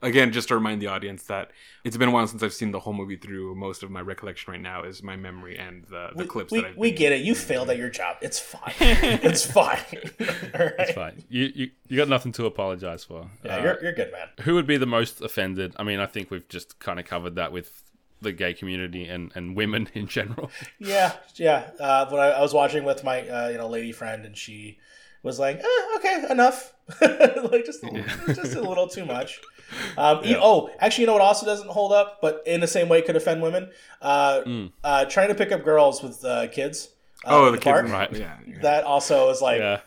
[0.00, 1.50] Again, just to remind the audience that
[1.84, 3.56] it's been a while since I've seen the whole movie through.
[3.56, 6.60] Most of my recollection right now is my memory and the, the We, clips we,
[6.60, 7.22] that I've we been- get it.
[7.22, 8.16] You failed at your job.
[8.20, 8.72] It's fine.
[8.78, 9.78] it's fine.
[10.54, 10.72] All right.
[10.78, 11.24] It's fine.
[11.28, 13.28] You you you got nothing to apologize for.
[13.44, 14.28] Yeah, Uh, you're, you're good, man.
[14.42, 15.74] who would be the most offended?
[15.78, 17.82] I mean, I think we've just kind of covered that with
[18.20, 20.50] the gay community and, and women in general.
[20.78, 21.70] Yeah, yeah.
[21.80, 24.78] Uh, when I, I was watching with my uh, you know lady friend, and she
[25.24, 27.82] was like, eh, "Okay, enough." like just
[28.26, 29.40] just a little too much.
[29.98, 32.88] Um, e- oh, actually, you know what also doesn't hold up, but in the same
[32.88, 33.70] way could offend women.
[34.00, 36.88] Uh, uh, trying to pick up girls with uh, kids.
[37.24, 37.86] Uh, Oh, the, the kids, park.
[37.88, 38.12] Right.
[38.16, 38.58] Yeah, yeah.
[38.62, 39.80] That also is like yeah,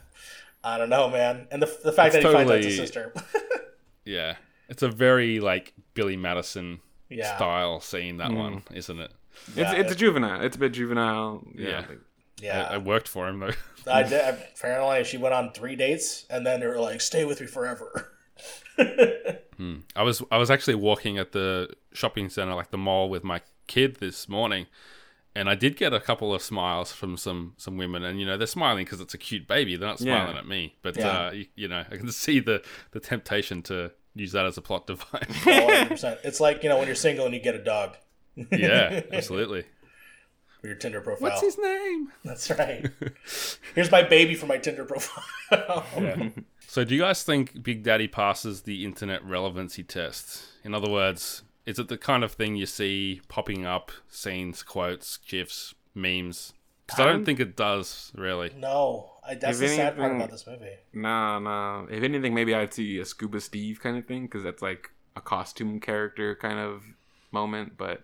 [0.64, 1.48] I don't know, man.
[1.50, 3.14] And the, the fact It's that he finds out totally- his sister.
[4.06, 4.36] yeah.
[4.70, 6.80] It's a very like Billy Madison
[7.10, 7.36] Yeah.
[7.36, 8.18] style scene.
[8.18, 9.12] That one, isn't it?
[9.48, 10.42] It's Yeah, it's it- juvenile.
[10.42, 11.42] It's a bit juvenile.
[11.56, 11.68] Yeah.
[11.70, 11.78] Yeah.
[11.90, 12.00] like-
[12.42, 13.52] yeah, It, it worked for him though.
[13.92, 14.22] I did.
[14.56, 18.12] Apparently, she went on three dates, and then they were like, "Stay with me forever."
[19.96, 23.42] I was I was actually walking at the shopping center, like the mall, with my
[23.68, 24.66] kid this morning,
[25.36, 28.38] and I did get a couple of smiles from some some women, and you know
[28.38, 29.76] they're smiling because it's a cute baby.
[29.76, 30.24] They're not Yeah.
[30.24, 31.28] smiling at me, but Yeah.
[31.28, 34.62] uh, you, you know I can see the the temptation to use that as a
[34.62, 35.24] plot device.
[35.46, 36.18] Oh, 100%.
[36.24, 37.98] It's like you know when you're single and you get a dog.
[38.52, 39.66] yeah, absolutely.
[40.62, 41.30] For your Tinder profile.
[41.30, 42.12] What's his name?
[42.24, 42.88] That's right.
[43.74, 46.32] Here's my baby for my Tinder profile.
[46.68, 50.46] So, do you guys think Big Daddy passes the internet relevancy test?
[50.64, 55.18] In other words, is it the kind of thing you see popping up, scenes, quotes,
[55.18, 56.54] gifs, memes?
[56.86, 58.52] Because I don't think it does really.
[58.58, 60.78] No, I, that's If the sad part about this movie.
[60.94, 61.86] Nah, nah.
[61.90, 65.22] If anything, maybe I'd see a Scuba Steve kind of thing because that's like a
[65.22, 66.84] costume character kind of
[67.32, 67.78] moment.
[67.78, 68.04] But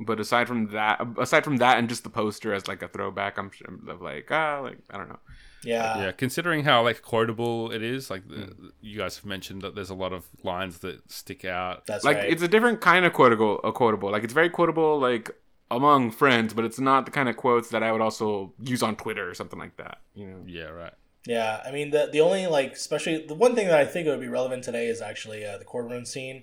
[0.00, 3.38] but aside from that, aside from that, and just the poster as like a throwback,
[3.38, 5.18] I'm sure of like ah, like I don't know.
[5.64, 6.04] Yeah.
[6.04, 9.90] Yeah, considering how like quotable it is, like the, you guys have mentioned that there's
[9.90, 11.86] a lot of lines that stick out.
[11.86, 12.30] That's like right.
[12.30, 15.30] it's a different kind of quotable a quotable like it's very quotable like
[15.70, 18.94] among friends but it's not the kind of quotes that i would also use on
[18.94, 20.92] twitter or something like that you know Yeah, right.
[21.26, 24.20] Yeah, I mean the the only like especially the one thing that I think would
[24.20, 26.42] be relevant today is actually uh, the courtroom scene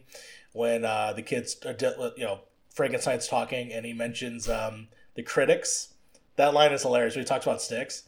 [0.53, 2.39] when uh, the kids are de- you know
[2.74, 5.94] Frankenstein's talking and he mentions um, the critics.
[6.36, 7.16] That line is hilarious.
[7.16, 8.04] We talked about sticks.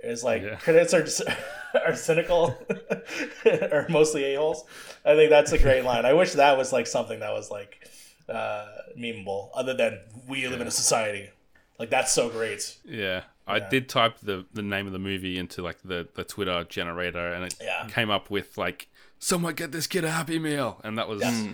[0.00, 0.56] It's like Yeah.
[0.56, 1.22] critics are just,
[1.86, 2.58] are cynical
[3.46, 4.64] or mostly a holes.
[5.04, 6.04] I think that's a great line.
[6.04, 7.88] I wish that was like something that was like
[8.28, 8.66] uh,
[8.98, 9.50] memeable.
[9.54, 11.30] Other than we live in a society,
[11.78, 12.76] like that's so great.
[12.84, 16.64] Yeah, I did type the, the name of the movie into like the, the Twitter
[16.68, 17.86] generator, and it Yeah.
[17.88, 18.88] came up with like,
[19.18, 21.46] "Someone get this kid a Happy Meal," and that was Yes.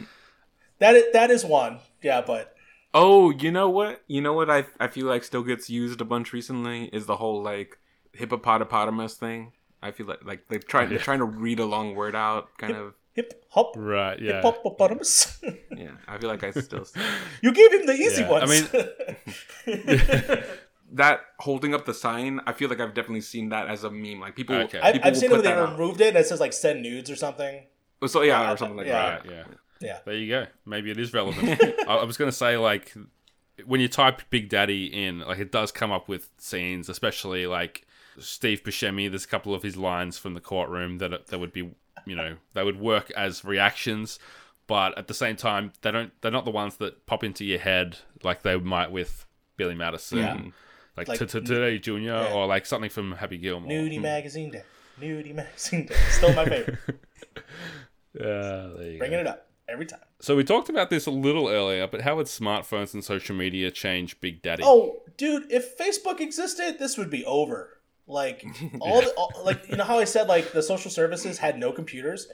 [0.80, 1.78] That is, that is one.
[2.02, 2.54] Yeah, but
[2.94, 4.02] Oh, you know what?
[4.06, 7.16] You know what I I feel like still gets used a bunch recently is the
[7.16, 7.78] whole like
[8.12, 9.52] hippopotamus thing.
[9.82, 12.74] I feel like like they're trying they're trying to read a long word out, kind
[12.76, 12.94] of.
[13.12, 14.18] hip hop right.
[14.20, 15.38] Yeah, hippopotamus.
[15.76, 16.84] Yeah, I feel like I still
[17.42, 18.66] you gave him the easy Yeah, I mean.
[20.92, 22.40] that holding up the sign.
[22.46, 24.20] I feel like I've definitely seen that as a meme.
[24.20, 24.80] Like people, Okay.
[24.80, 25.72] I've, I've will seen it when they that out.
[25.78, 27.64] removed it and it says like send nudes or something.
[28.06, 29.02] So yeah, or something like Yeah.
[29.02, 29.26] that.
[29.26, 29.44] Right, yeah.
[29.80, 29.98] Yeah.
[30.04, 30.46] There you go.
[30.66, 31.60] Maybe it is relevant.
[31.88, 32.94] I, I was going to say, like,
[33.64, 37.86] when you type Big Daddy in, like, it does come up with scenes, especially like
[38.18, 39.08] Steve Buscemi.
[39.08, 41.70] There's a couple of his lines from the courtroom that that would be,
[42.04, 44.18] you know, they would work as reactions,
[44.66, 46.12] but at the same time, they don't.
[46.20, 49.26] They're not the ones that pop into your head like they might with
[49.56, 50.40] Billy Madison, Yeah.
[50.96, 53.70] like, Like- "T- T- Today Junior, or like something from Happy Gilmore.
[53.70, 54.02] Nudie hmm.
[54.02, 54.62] magazine day.
[55.00, 55.94] Nudie magazine day.
[56.10, 56.78] Still my favorite.
[58.14, 58.98] Yeah, there you go.
[58.98, 60.00] Bringing it up every time.
[60.20, 63.70] So we talked about this a little earlier, but how would smartphones and social media
[63.70, 64.62] change Big Daddy?
[64.64, 67.78] Oh, dude, if Facebook existed, this would be over.
[68.06, 68.44] Like
[68.80, 71.72] all, the, all like you know how I said like the social services had no
[71.72, 72.26] computers.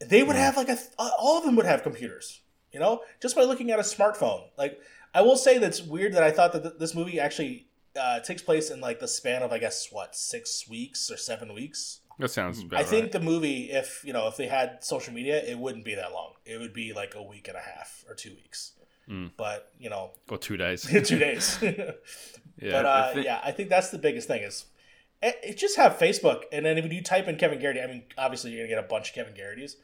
[0.00, 2.40] They would have like a th- uh, all of them would have computers.
[2.72, 4.44] You know, just by looking at a smartphone.
[4.56, 4.80] Like
[5.14, 7.66] I will say that's weird that I thought that th- this movie actually
[7.98, 11.52] uh, takes place in like the span of I guess what six weeks or seven
[11.54, 12.00] weeks.
[12.18, 13.12] That sounds about I think right.
[13.12, 16.32] the movie, if you know, if they had social media, it wouldn't be that long.
[16.44, 18.72] It would be like a week and a half or two weeks.
[19.08, 19.32] Mm.
[19.36, 20.82] But you know, or two days.
[21.08, 21.58] two days.
[21.62, 21.92] yeah,
[22.72, 24.64] but uh, I think- yeah, I think that's the biggest thing is
[25.22, 28.04] it, it just have Facebook, and then if you type in Kevin Gerrity, I mean,
[28.18, 29.76] obviously you're gonna get a bunch of Kevin Gerrity's,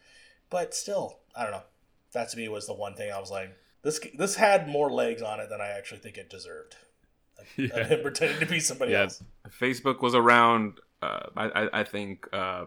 [0.50, 1.62] but still, I don't know.
[2.12, 5.22] That to me was the one thing I was like, this this had more legs
[5.22, 6.76] on it than I actually think it deserved.
[7.38, 7.84] Of Yeah.
[7.84, 9.02] him pretending to be somebody Yeah.
[9.02, 9.22] else.
[9.60, 10.78] Facebook was around.
[11.02, 12.66] Uh, I, I think uh,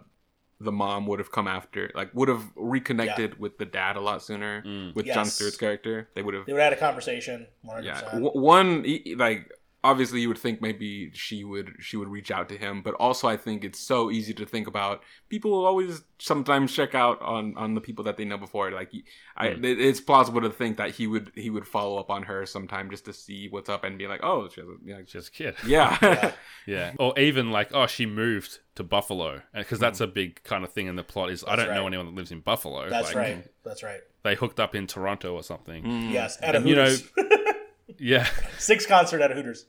[0.59, 4.21] the mom would have come after, like, would have reconnected with the dad a lot
[4.21, 4.93] sooner Mm.
[4.95, 6.09] with Jon Stewart's character.
[6.15, 6.45] They would have.
[6.45, 7.47] They would have had a conversation.
[7.65, 7.83] 100%.
[7.83, 8.85] Yeah, one
[9.17, 9.51] like
[9.85, 13.27] obviously you would think maybe she would she would reach out to him, but also
[13.27, 15.01] I think it's so easy to think about.
[15.29, 18.71] People will always sometimes check out on on the people that they know before.
[18.71, 18.91] Like,
[19.37, 22.45] I, it- it's plausible to think that he would he would follow up on her
[22.45, 25.01] sometime just to see what's up and be like, oh, she has a, you know,
[25.03, 25.55] just a kid.
[25.65, 25.97] yeah.
[26.01, 26.31] Yeah.
[26.67, 30.71] Yeah, or even like, oh, she moved to Buffalo, because that's a big kind of
[30.73, 31.29] thing in the plot.
[31.29, 32.89] Is I don't know anyone that lives in Buffalo.
[32.89, 33.47] That's like, right.
[33.63, 33.99] That's right.
[34.23, 35.83] They hooked up in Toronto or something.
[35.83, 36.11] Mm.
[36.11, 37.11] Yes, at a And, you know- Hooters.
[37.99, 38.27] Yeah,
[38.57, 39.65] Six concert at a Hooters.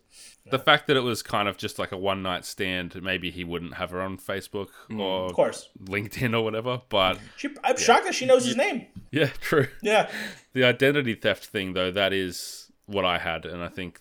[0.50, 3.44] the fact that it was kind of just like a one night stand, maybe he
[3.44, 5.00] wouldn't have her on Facebook mm.
[5.00, 5.68] or Of course.
[5.84, 6.82] LinkedIn or whatever.
[6.88, 8.86] But She, I'm shocked that she knows his name.
[9.10, 9.68] yeah, true.
[9.82, 10.10] Yeah.
[10.52, 14.00] The identity theft thing, though, that is what I had, and I think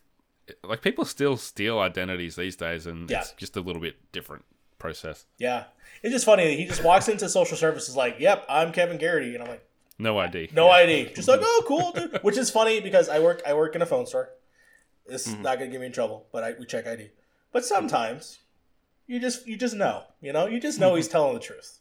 [0.63, 3.21] like people still steal identities these days, and Yeah.
[3.21, 4.45] it's just a little bit different
[4.78, 5.26] process.
[5.39, 5.63] Yeah.
[6.03, 6.55] It's just funny.
[6.55, 9.34] He just walks into social services like, yep, I'm Kevin Gerrity.
[9.34, 9.67] And I'm like,
[9.97, 10.49] No ID.
[10.53, 11.13] no ID.
[11.15, 12.19] Just like, oh, cool, dude.
[12.23, 14.29] Which is funny because I work I work in a phone store.
[15.07, 15.41] This Mm-hmm.
[15.43, 17.09] not going to get me in trouble, but I, we check ID.
[17.51, 18.39] But sometimes
[19.07, 20.47] you just you just know, you know?
[20.47, 21.79] You just know he's telling the truth.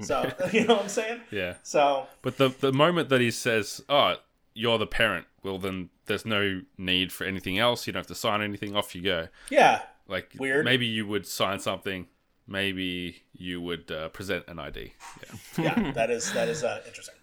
[0.00, 1.20] So, you know what I'm saying?
[1.30, 1.54] Yeah.
[1.62, 4.16] So, But the the moment that he says, "Oh,
[4.54, 7.86] you're the parent," well, then there's no need for anything else.
[7.86, 8.74] You don't have to sign anything.
[8.74, 9.28] Off you go.
[9.50, 9.82] yeah.
[10.08, 10.64] Like Weird.
[10.66, 12.08] Maybe you would sign something.
[12.46, 14.92] Maybe you would uh, present an ID.
[15.56, 15.64] Yeah.
[15.76, 17.14] Yeah, that is that is uh, interesting.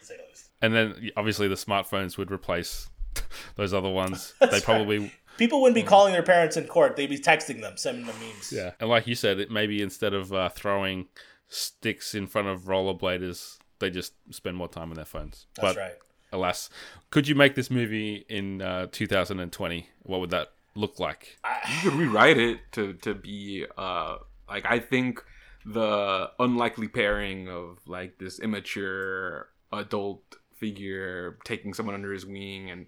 [0.00, 0.45] To say the least.
[0.62, 2.88] And then obviously the smartphones would replace
[3.56, 4.34] those other ones.
[4.50, 6.96] they probably People wouldn't be calling their parents in court.
[6.96, 8.52] They'd be texting them, sending them memes.
[8.52, 8.72] yeah.
[8.80, 11.08] And like you said, it maybe instead of uh, throwing
[11.48, 15.46] sticks in front of rollerbladers, they just spend more time on their phones.
[15.56, 15.94] That's but right.
[16.32, 16.70] alas,
[17.10, 19.88] could you make this movie in uh, 2020?
[20.04, 21.38] What would that look like?
[21.68, 24.16] you could rewrite it to to be uh
[24.48, 25.22] like I think
[25.64, 30.22] the unlikely pairing of like this immature adult
[30.58, 32.86] figure taking someone under his wing and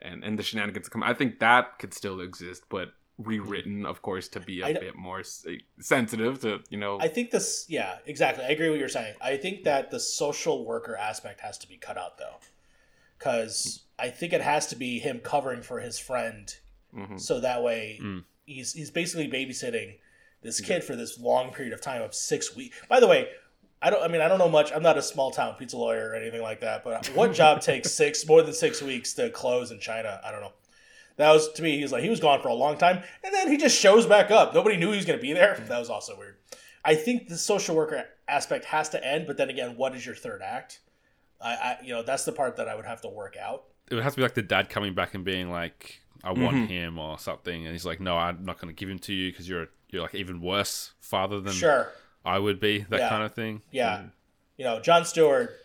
[0.00, 1.02] and and the shenanigans that come.
[1.02, 2.88] I think that could still exist, but
[3.18, 5.22] rewritten, of course, to be a bit more
[5.80, 7.00] sensitive to you know.
[7.00, 8.44] I think this, yeah, exactly.
[8.44, 9.14] I agree with what you're saying.
[9.20, 12.36] I think that the social worker aspect has to be cut out though,
[13.18, 16.54] because I think it has to be him covering for his friend,
[16.94, 17.20] Mhm.
[17.20, 18.24] so that way Mm.
[18.46, 19.98] he's he's basically babysitting
[20.42, 22.78] this kid for this long period of time of six weeks.
[22.88, 23.28] By the way.
[23.80, 24.02] I don't.
[24.02, 24.72] I mean, I don't know much.
[24.72, 26.82] I'm not a small town pizza lawyer or anything like that.
[26.82, 30.20] But what job takes six more than six weeks to close in China?
[30.24, 30.52] I don't know.
[31.16, 31.76] That was to me.
[31.76, 34.06] He was like he was gone for a long time, and then he just shows
[34.06, 34.54] back up.
[34.54, 35.62] Nobody knew he was going to be there.
[35.68, 36.36] That was also weird.
[36.84, 40.14] I think the social worker aspect has to end, but then again, what is your
[40.14, 40.80] third act?
[41.40, 43.64] I, I you know, that's the part that I would have to work out.
[43.90, 46.56] It would have to be like the dad coming back and being like, I want
[46.56, 46.66] mm-hmm.
[46.66, 49.30] him or something, and he's like, no, I'm not going to give him to you
[49.30, 51.92] because you're you're like even worse father than Sure.
[52.24, 52.80] I would be.
[52.90, 53.08] That Yeah.
[53.08, 53.62] kind of thing.
[53.70, 54.04] Yeah.
[54.56, 55.56] You know, Jon Stewart,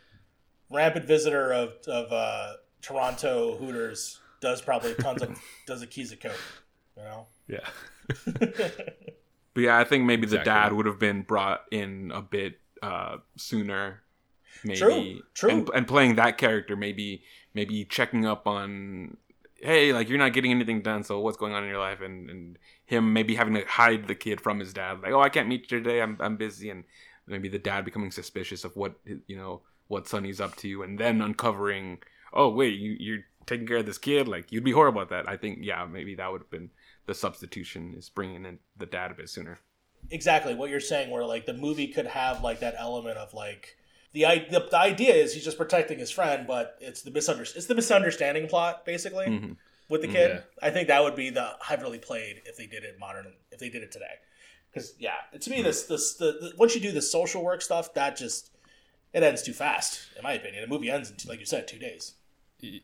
[0.70, 5.38] rampant visitor of of uh, Toronto Hooters, does probably tons of
[5.68, 6.40] does a keys of coke.
[6.98, 7.28] You know.
[7.48, 7.68] Yeah.
[9.56, 13.18] But yeah, I think maybe the dad would have been brought in a bit uh,
[13.38, 14.02] sooner.
[14.64, 15.50] Maybe True, true.
[15.52, 17.22] And, and playing that character, maybe
[17.54, 19.18] maybe checking up on,
[19.64, 22.30] hey, like you're not getting anything done, so what's going on in your life, and
[22.30, 25.48] and him maybe having to hide the kid from his dad, like, oh, I can't
[25.48, 26.84] meet you today, I'm I'm busy, and
[27.28, 28.96] maybe the dad becoming suspicious of what
[29.28, 32.00] you know what Sonny's up to, and then uncovering,
[32.34, 35.28] oh wait, you you're taking care of this kid, like you'd be horrible at that.
[35.30, 36.70] I think yeah, maybe that would have been
[37.06, 39.60] the substitution is bringing in the dad a bit sooner.
[40.10, 43.78] exactly what you're saying where like the movie could have like that element of like
[44.14, 47.66] the, the, the idea is he's just protecting his friend but it's the misunder- it's
[47.66, 49.58] the misunderstanding plot basically Mhm.
[49.90, 50.30] with the kid.
[50.36, 50.68] Yeah.
[50.68, 53.70] i think that would be the heavily played if they did it modern if they
[53.70, 54.16] did it today.
[54.72, 57.94] Because yeah to me this this the, the once you do the social work stuff
[57.96, 58.52] that just
[59.14, 60.62] it ends too fast in my opinion.
[60.64, 62.14] The movie ends in like you said two days.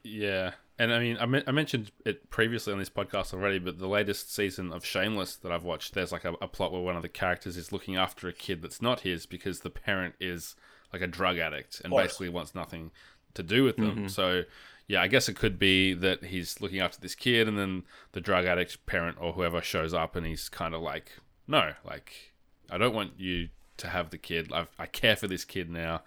[0.04, 3.80] Yeah, and I mean, I, men- I mentioned it previously on this podcast already, but
[3.80, 6.98] the latest season of Shameless that I've watched, there's like a, a plot where one
[6.98, 10.56] of the characters is looking after a kid that's not his because the parent is
[10.94, 12.92] like a drug addict and basically wants nothing
[13.36, 13.92] to do with them.
[13.96, 14.08] Mm-hmm.
[14.08, 14.44] So,
[14.88, 17.84] yeah, I guess it could be that he's looking after this kid, and then
[18.14, 21.12] the drug addict parent or whoever shows up, and he's kind of like,
[21.48, 22.34] "No, like,
[22.72, 24.52] I don't want you to have the kid.
[24.52, 26.02] I've, I care for this kid now.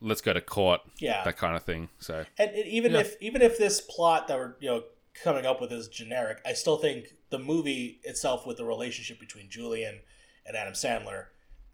[0.00, 1.22] Let's go to court." Yeah.
[1.24, 1.90] that kind of thing.
[1.98, 2.24] So.
[2.38, 3.00] And, and even Yeah.
[3.00, 4.84] if even if this plot that we're you know
[5.22, 9.50] coming up with is generic, I still think the movie itself with the relationship between
[9.50, 10.00] Julian
[10.46, 11.26] and Adam Sandler,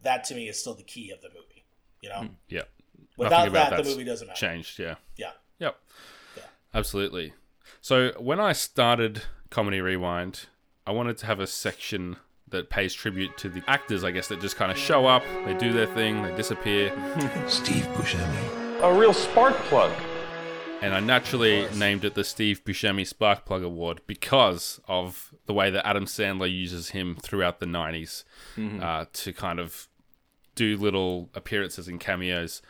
[0.02, 1.53] that to me is still the key of the movie.
[2.04, 2.62] You know, Yeah.
[3.16, 4.38] without Nothing about that, the movie doesn't matter.
[4.38, 4.96] Changed, yeah.
[5.16, 5.76] Yeah, Yep.
[6.36, 6.42] Yeah.
[6.74, 7.32] Absolutely.
[7.80, 10.46] So when I started Comedy Rewind,
[10.86, 12.16] I wanted to have a section
[12.48, 15.54] that pays tribute to the actors, I guess, that just kind of show up, they
[15.54, 16.90] do their thing, they disappear,
[17.48, 18.82] Steve Buscemi.
[18.82, 19.92] A real spark plug.
[20.82, 25.70] and I naturally named it the Steve Buscemi Spark Plug Award because of the way
[25.70, 28.24] that Adam Sandler uses him throughout the 90s
[28.82, 29.88] uh, to kind of
[30.54, 32.62] do little appearances and cameos.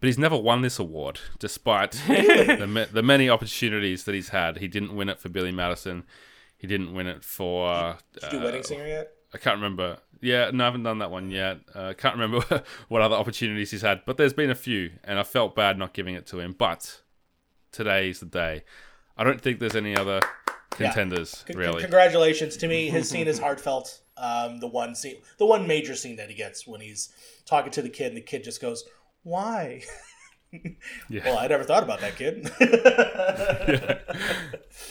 [0.00, 4.58] But he's never won this award, despite the, the many opportunities that he's had.
[4.58, 6.04] He didn't win it for Billy Madison.
[6.56, 7.68] He didn't win it for.
[7.70, 9.12] Uh, Did you do Wedding Singer yet?
[9.34, 9.98] I can't remember.
[10.22, 11.58] Yeah, no, I haven't done that one yet.
[11.74, 15.18] Uh, I can't remember what other opportunities he's had, but there's been a few, and
[15.18, 16.54] I felt bad not giving it to him.
[16.58, 17.00] But
[17.72, 18.64] today's the day.
[19.16, 20.20] I don't think there's any other
[20.70, 21.82] contenders, Con- really.
[21.82, 22.88] Congratulations to me.
[22.88, 24.00] His scene is heartfelt.
[24.20, 27.08] Um, the one scene, the one major scene that he gets when he's
[27.46, 28.84] talking to the kid, and the kid just goes,
[29.22, 29.82] "Why?"
[31.08, 31.22] Yeah.
[31.26, 32.50] Well, I never thought about that kid.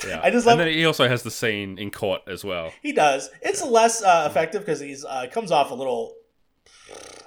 [0.08, 0.20] yeah.
[0.24, 2.72] I just love- And then he also has the scene in court as well.
[2.82, 3.30] He does.
[3.42, 6.16] It's less uh, effective because he's uh, comes off a little.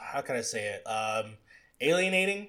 [0.00, 0.82] How can I say it?
[0.88, 1.36] Um,
[1.80, 2.48] alienating.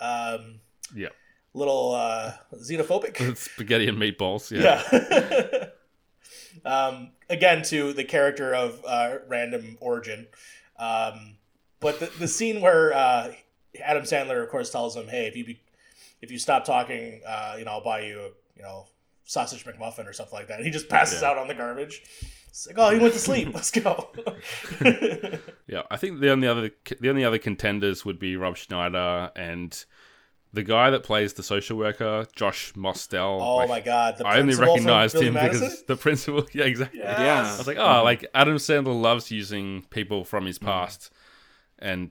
[0.00, 0.60] Um,
[0.94, 1.08] Yeah.
[1.54, 3.36] little uh, xenophobic.
[3.36, 4.50] Spaghetti and meatballs.
[4.50, 4.82] Yeah.
[4.92, 5.66] Yeah.
[6.64, 10.26] Um, again, to the character of uh, random origin.
[10.78, 11.36] Um,
[11.80, 13.32] but the, the scene where uh,
[13.82, 15.60] Adam Sandler, of course, tells him, "Hey, if you be,
[16.22, 18.86] if you stop talking, uh, you know, I'll buy you, a, you know,
[19.24, 21.30] sausage McMuffin or something like that." And he just passes Yeah.
[21.30, 22.02] out on the garbage.
[22.48, 23.50] It's like, oh, he went to sleep.
[23.54, 24.08] Let's go.
[25.68, 29.84] Yeah, I think the only other the only other contenders would be Rob Schneider and
[30.58, 33.38] the guy that plays the social worker, Josh Mostel.
[33.40, 34.18] oh Like, my god!
[34.18, 35.60] The I only recognized him Madison?
[35.68, 36.46] because the principal.
[36.52, 37.00] Yeah, exactly.
[37.00, 37.52] Yeah.
[37.54, 40.46] I was like, oh, like Adam Sandler loves using people from Mm.
[40.48, 41.10] his past,
[41.78, 42.08] and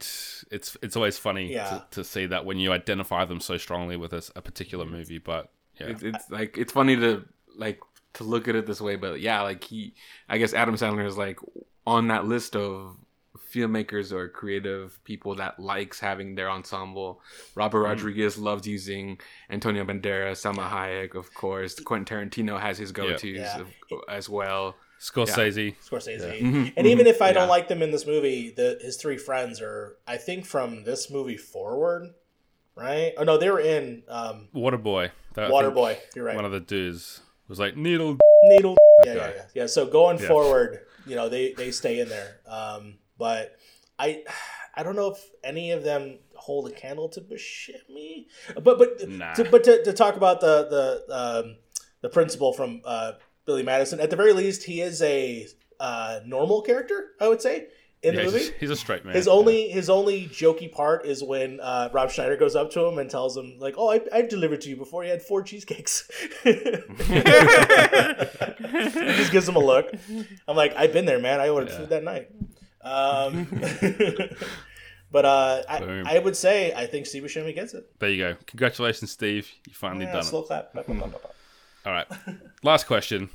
[0.51, 1.69] it's it's always funny Yeah.
[1.69, 5.17] to, to see that when you identify them so strongly with a particular movie.
[5.17, 7.25] But yeah, It's, it's like it's funny to
[7.55, 7.81] like
[8.13, 9.93] to look at it this way, but yeah, like he,
[10.29, 11.39] I guess Adam Sandler is like
[11.85, 12.97] on that list of
[13.53, 17.21] filmmakers or creative people that likes having their ensemble.
[17.55, 19.19] Robert Rodriguez loves using
[19.49, 21.79] Antonio Banderas, Salma Hayek, of course.
[21.79, 23.59] Quentin Tarantino has his go-tos Yeah.
[23.61, 23.71] of-
[24.09, 24.75] as well.
[24.99, 25.75] Scorsese.
[25.87, 26.39] Scorsese.
[26.41, 26.73] Mhm.
[26.75, 27.49] And even if I don't Yeah.
[27.49, 31.37] like them in this movie, the his three friends are, I think, from this movie
[31.37, 32.13] forward,
[32.75, 33.13] right?
[33.17, 35.11] Oh no, they were in um, Waterboy.
[35.35, 35.97] That- I Waterboy.
[36.15, 36.35] You're right.
[36.35, 38.17] One of the dudes was like needle.
[38.45, 38.75] Needle.
[39.05, 39.65] Yeah, yeah, yeah, yeah.
[39.67, 40.27] So going Yeah.
[40.27, 42.39] forward, you know, they they stay in there.
[42.47, 43.55] Um, but
[43.99, 44.23] I,
[44.75, 48.27] I don't know if any of them hold a candle to Buscemi.
[48.61, 49.33] But but Nah.
[49.33, 51.15] to, but to, to talk about the the
[51.45, 51.55] um,
[52.01, 53.13] the principal from uh,
[53.45, 55.47] Billy Madison, at the very least, he is a
[55.79, 57.11] uh, normal character.
[57.19, 57.67] I would say
[58.03, 58.45] in Yeah, the he's, movie.
[58.55, 59.15] a, he's a straight man.
[59.15, 62.99] His only his only jokey part is when uh, Rob Schneider goes up to him
[62.99, 66.07] and tells him like, "Oh, I, I delivered to you before you had four cheesecakes."
[66.43, 66.53] he
[69.17, 69.91] just gives him a look.
[70.47, 71.39] I'm like, "I've been there, man.
[71.39, 72.29] I ordered food that night."
[72.87, 73.47] Um,
[75.11, 77.85] but uh, I, I would say I think Steve Buscemi gets it.
[77.99, 78.35] There you go.
[78.47, 79.49] Congratulations, Steve.
[79.67, 80.47] You finally Yeah, done slow it.
[80.47, 80.73] clap.
[81.85, 82.07] All right.
[82.63, 83.29] Last question: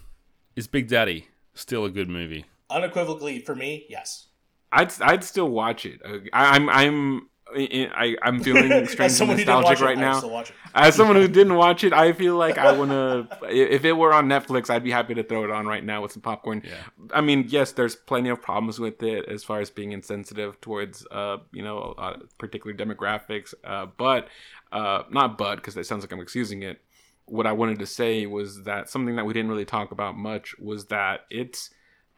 [0.57, 2.44] Is Big Daddy still a good movie?
[2.70, 4.28] Unequivocally, for me, yes.
[4.72, 6.00] I'd I'd still watch it.
[6.32, 9.98] I, I'm I'm I, I'm feeling As strangely someone who didn't nostalgic watch it, right
[9.98, 10.18] now.
[10.18, 10.57] still watch it.
[10.74, 13.28] As someone who didn't watch it, I feel like I wanna.
[13.48, 16.12] if it were on Netflix, I'd be happy to throw it on right now with
[16.12, 16.62] some popcorn.
[16.64, 16.74] Yeah.
[17.12, 21.07] I mean, yes, there's plenty of problems with it as far as being insensitive towards,
[21.11, 23.55] uh, you know, uh, particular demographics.
[23.64, 24.28] Uh, but
[24.72, 26.80] uh, not but because it sounds like I'm excusing it.
[27.26, 30.59] What I wanted to say was that something that we didn't really talk about much
[30.59, 31.70] was that it's.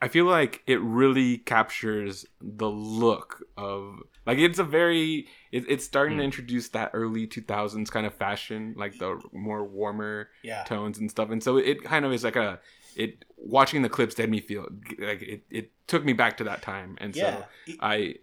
[0.05, 5.83] I feel like it really captures the look of like it's a very it, it's
[5.83, 6.25] starting to hmm.
[6.25, 10.63] introduce that early 2000s kind of fashion like the more warmer Yeah.
[10.65, 12.59] tones and stuff and so it kind of is like a
[12.95, 14.67] it watching the clips made me feel
[14.99, 17.37] like it, it took me back to that time and Yeah.
[17.67, 18.15] so i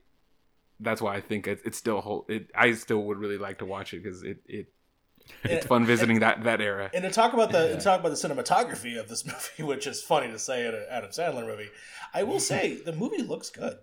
[0.78, 3.66] that's why i think it, it's still hold it i still would really like to
[3.66, 4.68] watch it because it, it
[5.44, 8.10] it's fun visiting that that era And to talk about the and to talk about
[8.10, 9.24] the cinematography of this
[9.58, 11.70] movie, which is funny to say in an Adam Sandler movie,
[12.14, 13.78] I will say the movie looks good.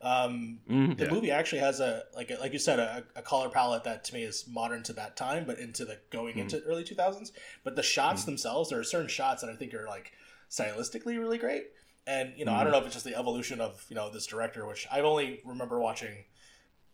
[0.00, 0.98] Um, Mhm.
[0.98, 1.10] the Yeah.
[1.10, 4.22] movie actually has a like like you said a, a color palette that to me
[4.22, 7.32] is modern to that time, but into the going into early two thousands.
[7.64, 10.12] But the shots themselves, there are certain shots that I think are like
[10.50, 11.64] stylistically really great.
[12.06, 14.26] And you know, I don't know if it's just the evolution of you know this
[14.26, 16.24] director, which I only remember watching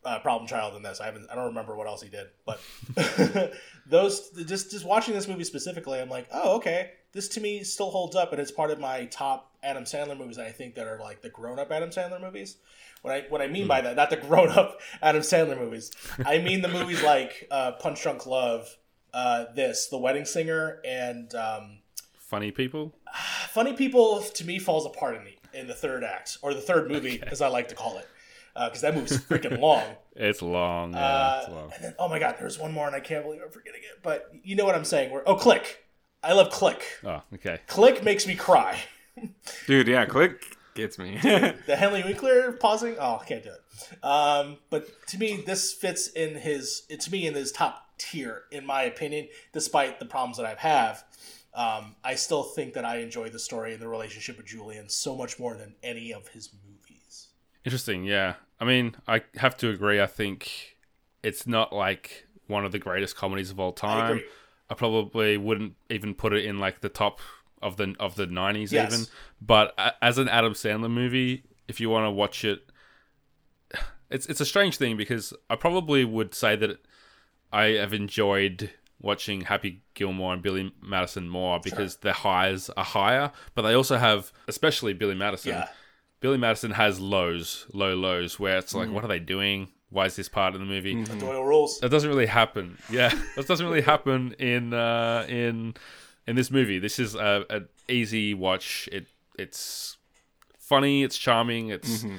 [0.05, 1.01] uh, Problem Child in this.
[1.01, 1.26] I haven't.
[1.30, 2.61] I don't remember what else he did, but
[3.86, 7.90] those just just watching this movie specifically, I'm like, oh, okay, this to me still
[7.90, 10.36] holds up, and it's part of my top Adam Sandler movies.
[10.36, 12.57] that I think that are like the grown up Adam Sandler movies.
[13.03, 15.90] What I what I mean by that, not the grown up Adam Sandler movies.
[16.24, 18.76] I mean the movies like uh, Punch Drunk Love,
[19.12, 21.78] uh, this, The Wedding Singer, and um,
[22.30, 22.94] Funny people.
[23.48, 24.22] Funny People.
[24.22, 27.42] To me, falls apart in the in the third act or the third movie, as
[27.42, 28.07] I like to call it,
[28.55, 29.84] because that movie's freaking long.
[30.16, 30.92] It's long.
[30.92, 31.72] Yeah, Uh, it's long.
[31.74, 34.03] and then, oh my god, there's one more, and I can't believe I'm forgetting it.
[34.03, 35.11] But you know what I'm saying?
[35.11, 35.84] Where oh, Click.
[36.22, 36.82] I love Click.
[37.05, 37.61] Oh, okay.
[37.68, 38.78] Click makes me cry.
[39.66, 42.96] dude yeah click gets me The Henry Winkler pausing.
[42.98, 44.05] Oh, I can't do it.
[44.05, 46.82] Um, but to me, this fits in his.
[46.90, 49.28] It, to me, in his top tier, in my opinion.
[49.53, 51.05] Despite the problems that I have,
[51.55, 55.16] um, I still think that I enjoy the story and the relationship with Julian so
[55.16, 56.70] much more than any of his movies.
[57.64, 58.34] Interesting, yeah.
[58.58, 60.00] I mean, I have to agree.
[60.00, 60.76] I think
[61.22, 64.12] it's not like one of the greatest comedies of all time.
[64.12, 64.24] agree.
[64.68, 67.20] I probably wouldn't even put it in like the top
[67.61, 68.92] of the of the nineties Yes.
[68.92, 69.06] even.
[69.40, 72.62] But as an Adam Sandler movie, if you want to watch it,
[74.11, 76.78] it's it's a strange thing because I probably would say that
[77.52, 83.32] I have enjoyed watching Happy Gilmore and Billy Madison more because their highs are higher,
[83.54, 85.52] but they also have, especially Billy Madison.
[85.52, 85.68] Yeah.
[86.21, 88.93] Billy Madison has lows, low lows, where it's like, mm.
[88.93, 89.68] what are they doing?
[89.89, 90.95] Why is this part of the movie?
[90.95, 91.18] Mm-hmm.
[91.18, 91.81] Doyle rules.
[91.81, 92.79] That doesn't really happen.
[92.91, 95.75] Yeah, that doesn't really happen in uh, in
[96.27, 96.79] in this movie.
[96.79, 97.62] This is a, a
[97.93, 98.89] easy watch.
[98.93, 99.07] It
[99.39, 99.97] it's
[100.59, 101.03] funny.
[101.03, 101.71] It's charming.
[101.71, 102.18] It's mm-hmm.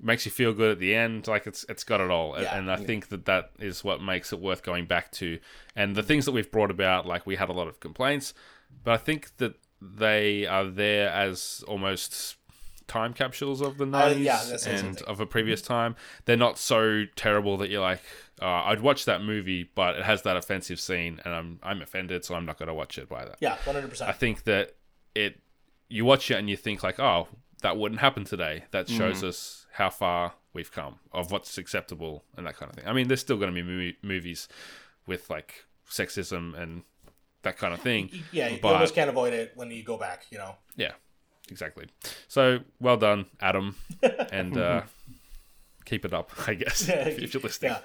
[0.00, 1.28] makes you feel good at the end.
[1.28, 2.40] Like it's it's got it all.
[2.40, 2.56] Yeah.
[2.56, 5.38] and I think that that is what makes it worth going back to.
[5.76, 8.34] And the things that we've brought about, like we had a lot of complaints,
[8.82, 12.36] but I think that they are there as almost
[12.88, 15.08] time capsules of the Uh, nineties yeah, that's the same and thing.
[15.08, 15.96] of a previous time.
[16.24, 18.02] They're not so terrible that you're like,
[18.40, 22.24] uh, I'd watch that movie, but it has that offensive scene, and I'm I'm offended,
[22.24, 23.36] so I'm not going to watch it by that.
[23.40, 24.02] Yeah, 100%.
[24.02, 24.74] I think that
[25.14, 25.40] it
[25.88, 27.28] you watch it and you think like, oh,
[27.62, 28.64] that wouldn't happen today.
[28.70, 29.28] That shows Mm-hmm.
[29.28, 32.86] us how far we've come of what's acceptable and that kind of thing.
[32.86, 34.48] I mean, there's still going to be movie, movies
[35.06, 36.82] with like sexism and
[37.42, 38.10] that kind of thing.
[38.32, 40.24] Yeah, you but- almost can't avoid it when you go back.
[40.30, 40.56] You know.
[40.76, 40.92] Yeah,
[41.52, 41.86] exactly.
[42.28, 43.76] So well done, Adam,
[44.32, 44.82] and uh,
[45.84, 47.76] keep it up, I guess, if, if you're listening.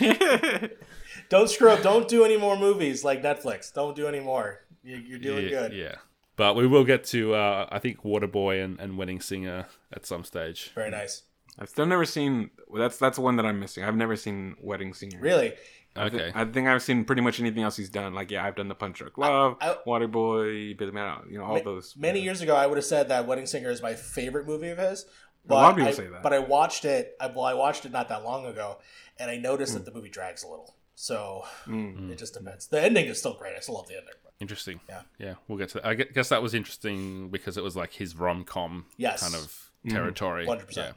[0.00, 0.66] Yeah.
[1.28, 1.82] don't screw up.
[1.82, 3.72] Don't do any more movies like Netflix.
[3.72, 4.60] Don't do any more.
[4.82, 5.72] You- You're doing yeah, good.
[5.72, 5.94] yeah.
[6.36, 10.24] But we will get to, uh, I think, Waterboy and, and Wedding Singer at some
[10.24, 10.72] stage.
[10.74, 11.22] Very nice.
[11.60, 12.50] I've still never seen.
[12.66, 13.84] well, That's that's one that I'm missing.
[13.84, 15.20] I've never seen Wedding Singer.
[15.20, 15.52] Really.
[15.96, 16.32] I thi- Okay.
[16.34, 18.14] I think I've seen pretty much anything else he's done.
[18.14, 21.62] Like yeah, I've done the Punch Drunk Love, I- Waterboy, Billy Man, you know all
[21.62, 21.94] those.
[21.96, 24.78] Many years ago, I would have said that Wedding Singer is my favorite movie of
[24.78, 25.06] his.
[25.46, 26.22] But lot of people I, say that.
[26.22, 27.14] But I watched it.
[27.20, 28.78] I, well, I watched it not that long ago,
[29.18, 29.78] and I noticed Hmm.
[29.78, 30.74] that the movie drags a little.
[30.94, 32.10] So Mm.
[32.10, 32.66] it just depends.
[32.68, 33.54] The ending is still great.
[33.56, 34.14] I still love the ending.
[34.40, 34.80] Interesting.
[34.88, 35.02] Yeah.
[35.18, 35.86] Yeah, we'll get to that.
[35.86, 39.20] I guess that was interesting because it was like his rom com Yes.
[39.22, 40.46] kind of territory.
[40.46, 40.76] 100%.
[40.76, 40.92] Yeah.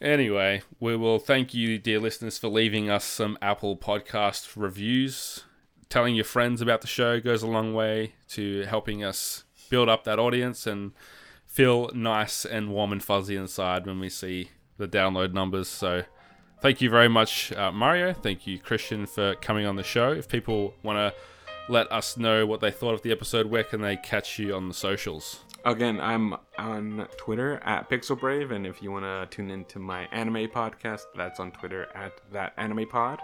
[0.00, 5.44] Anyway, we will thank you, dear listeners, for leaving us some Apple Podcast reviews.
[5.88, 10.04] Telling your friends about the show goes a long way to helping us build up
[10.04, 10.92] that audience and
[11.46, 15.68] feel nice and warm and fuzzy inside when we see the download numbers.
[15.68, 16.02] So,
[16.60, 18.12] thank you very much, uh, Mario.
[18.12, 20.12] Thank you, Christian, for coming on the show.
[20.12, 21.18] If people want to
[21.72, 24.68] let us know what they thought of the episode, where can they catch you on
[24.68, 25.45] the socials?
[25.66, 30.46] Again, I'm on Twitter at PixelBrave, and if you want to tune into my anime
[30.46, 33.18] podcast, that's on Twitter at that anime pod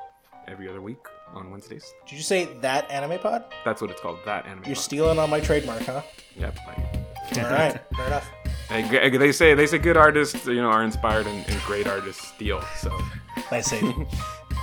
[0.48, 0.98] every other week
[1.34, 1.94] on Wednesdays.
[2.04, 3.44] Did you say that anime pod?
[3.64, 4.18] That's what it's called.
[4.24, 4.64] That anime.
[4.64, 4.82] You're pod.
[4.82, 6.02] stealing on my trademark, huh?
[6.36, 6.58] Yep.
[6.66, 8.28] All right, fair enough.
[8.68, 12.26] they, they say they say good artists, you know, are inspired and, and great artists
[12.26, 12.60] steal.
[12.76, 12.90] So
[13.52, 13.94] Nice save.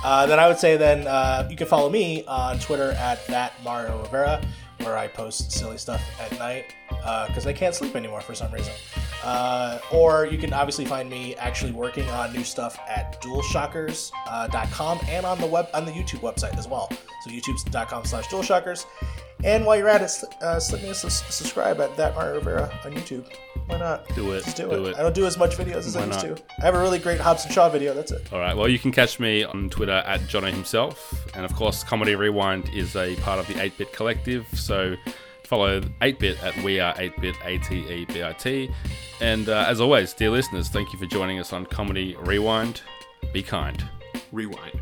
[0.04, 3.54] uh, then I would say then uh, you can follow me on Twitter at that
[3.64, 4.44] Mario Rivera,
[4.84, 6.74] where I post silly stuff at night
[7.28, 8.72] because I can't sleep anymore for some reason.
[9.22, 15.26] Uh, or you can obviously find me actually working on new stuff at DualShockers.com and
[15.26, 16.88] on the web on the YouTube website as well.
[17.24, 18.86] So YouTube.com slash DualShockers.
[19.44, 22.80] And while you're at it, uh, slip me a sus- subscribe at that Mario Rivera
[22.84, 23.24] on YouTube.
[23.66, 24.06] Why not?
[24.14, 24.44] Do it.
[24.44, 24.90] Just do, Do it.
[24.90, 24.96] it.
[24.96, 26.36] I don't do as much videos as I used not?
[26.36, 26.42] to.
[26.60, 27.94] I have a really great Hobbs and Shaw video.
[27.94, 28.32] That's it.
[28.32, 28.56] All right.
[28.56, 32.68] Well, you can catch me on Twitter at Jono himself, and of course, Comedy Rewind
[32.74, 34.46] is a part of the 8-Bit Collective.
[34.54, 34.96] So
[35.44, 38.70] follow 8-Bit at We Are 8-Bit A T E B I T.
[39.20, 42.80] And uh, as always, dear listeners, thank you for joining us on Comedy Rewind.
[43.32, 43.84] Be kind.
[44.32, 44.79] rewind.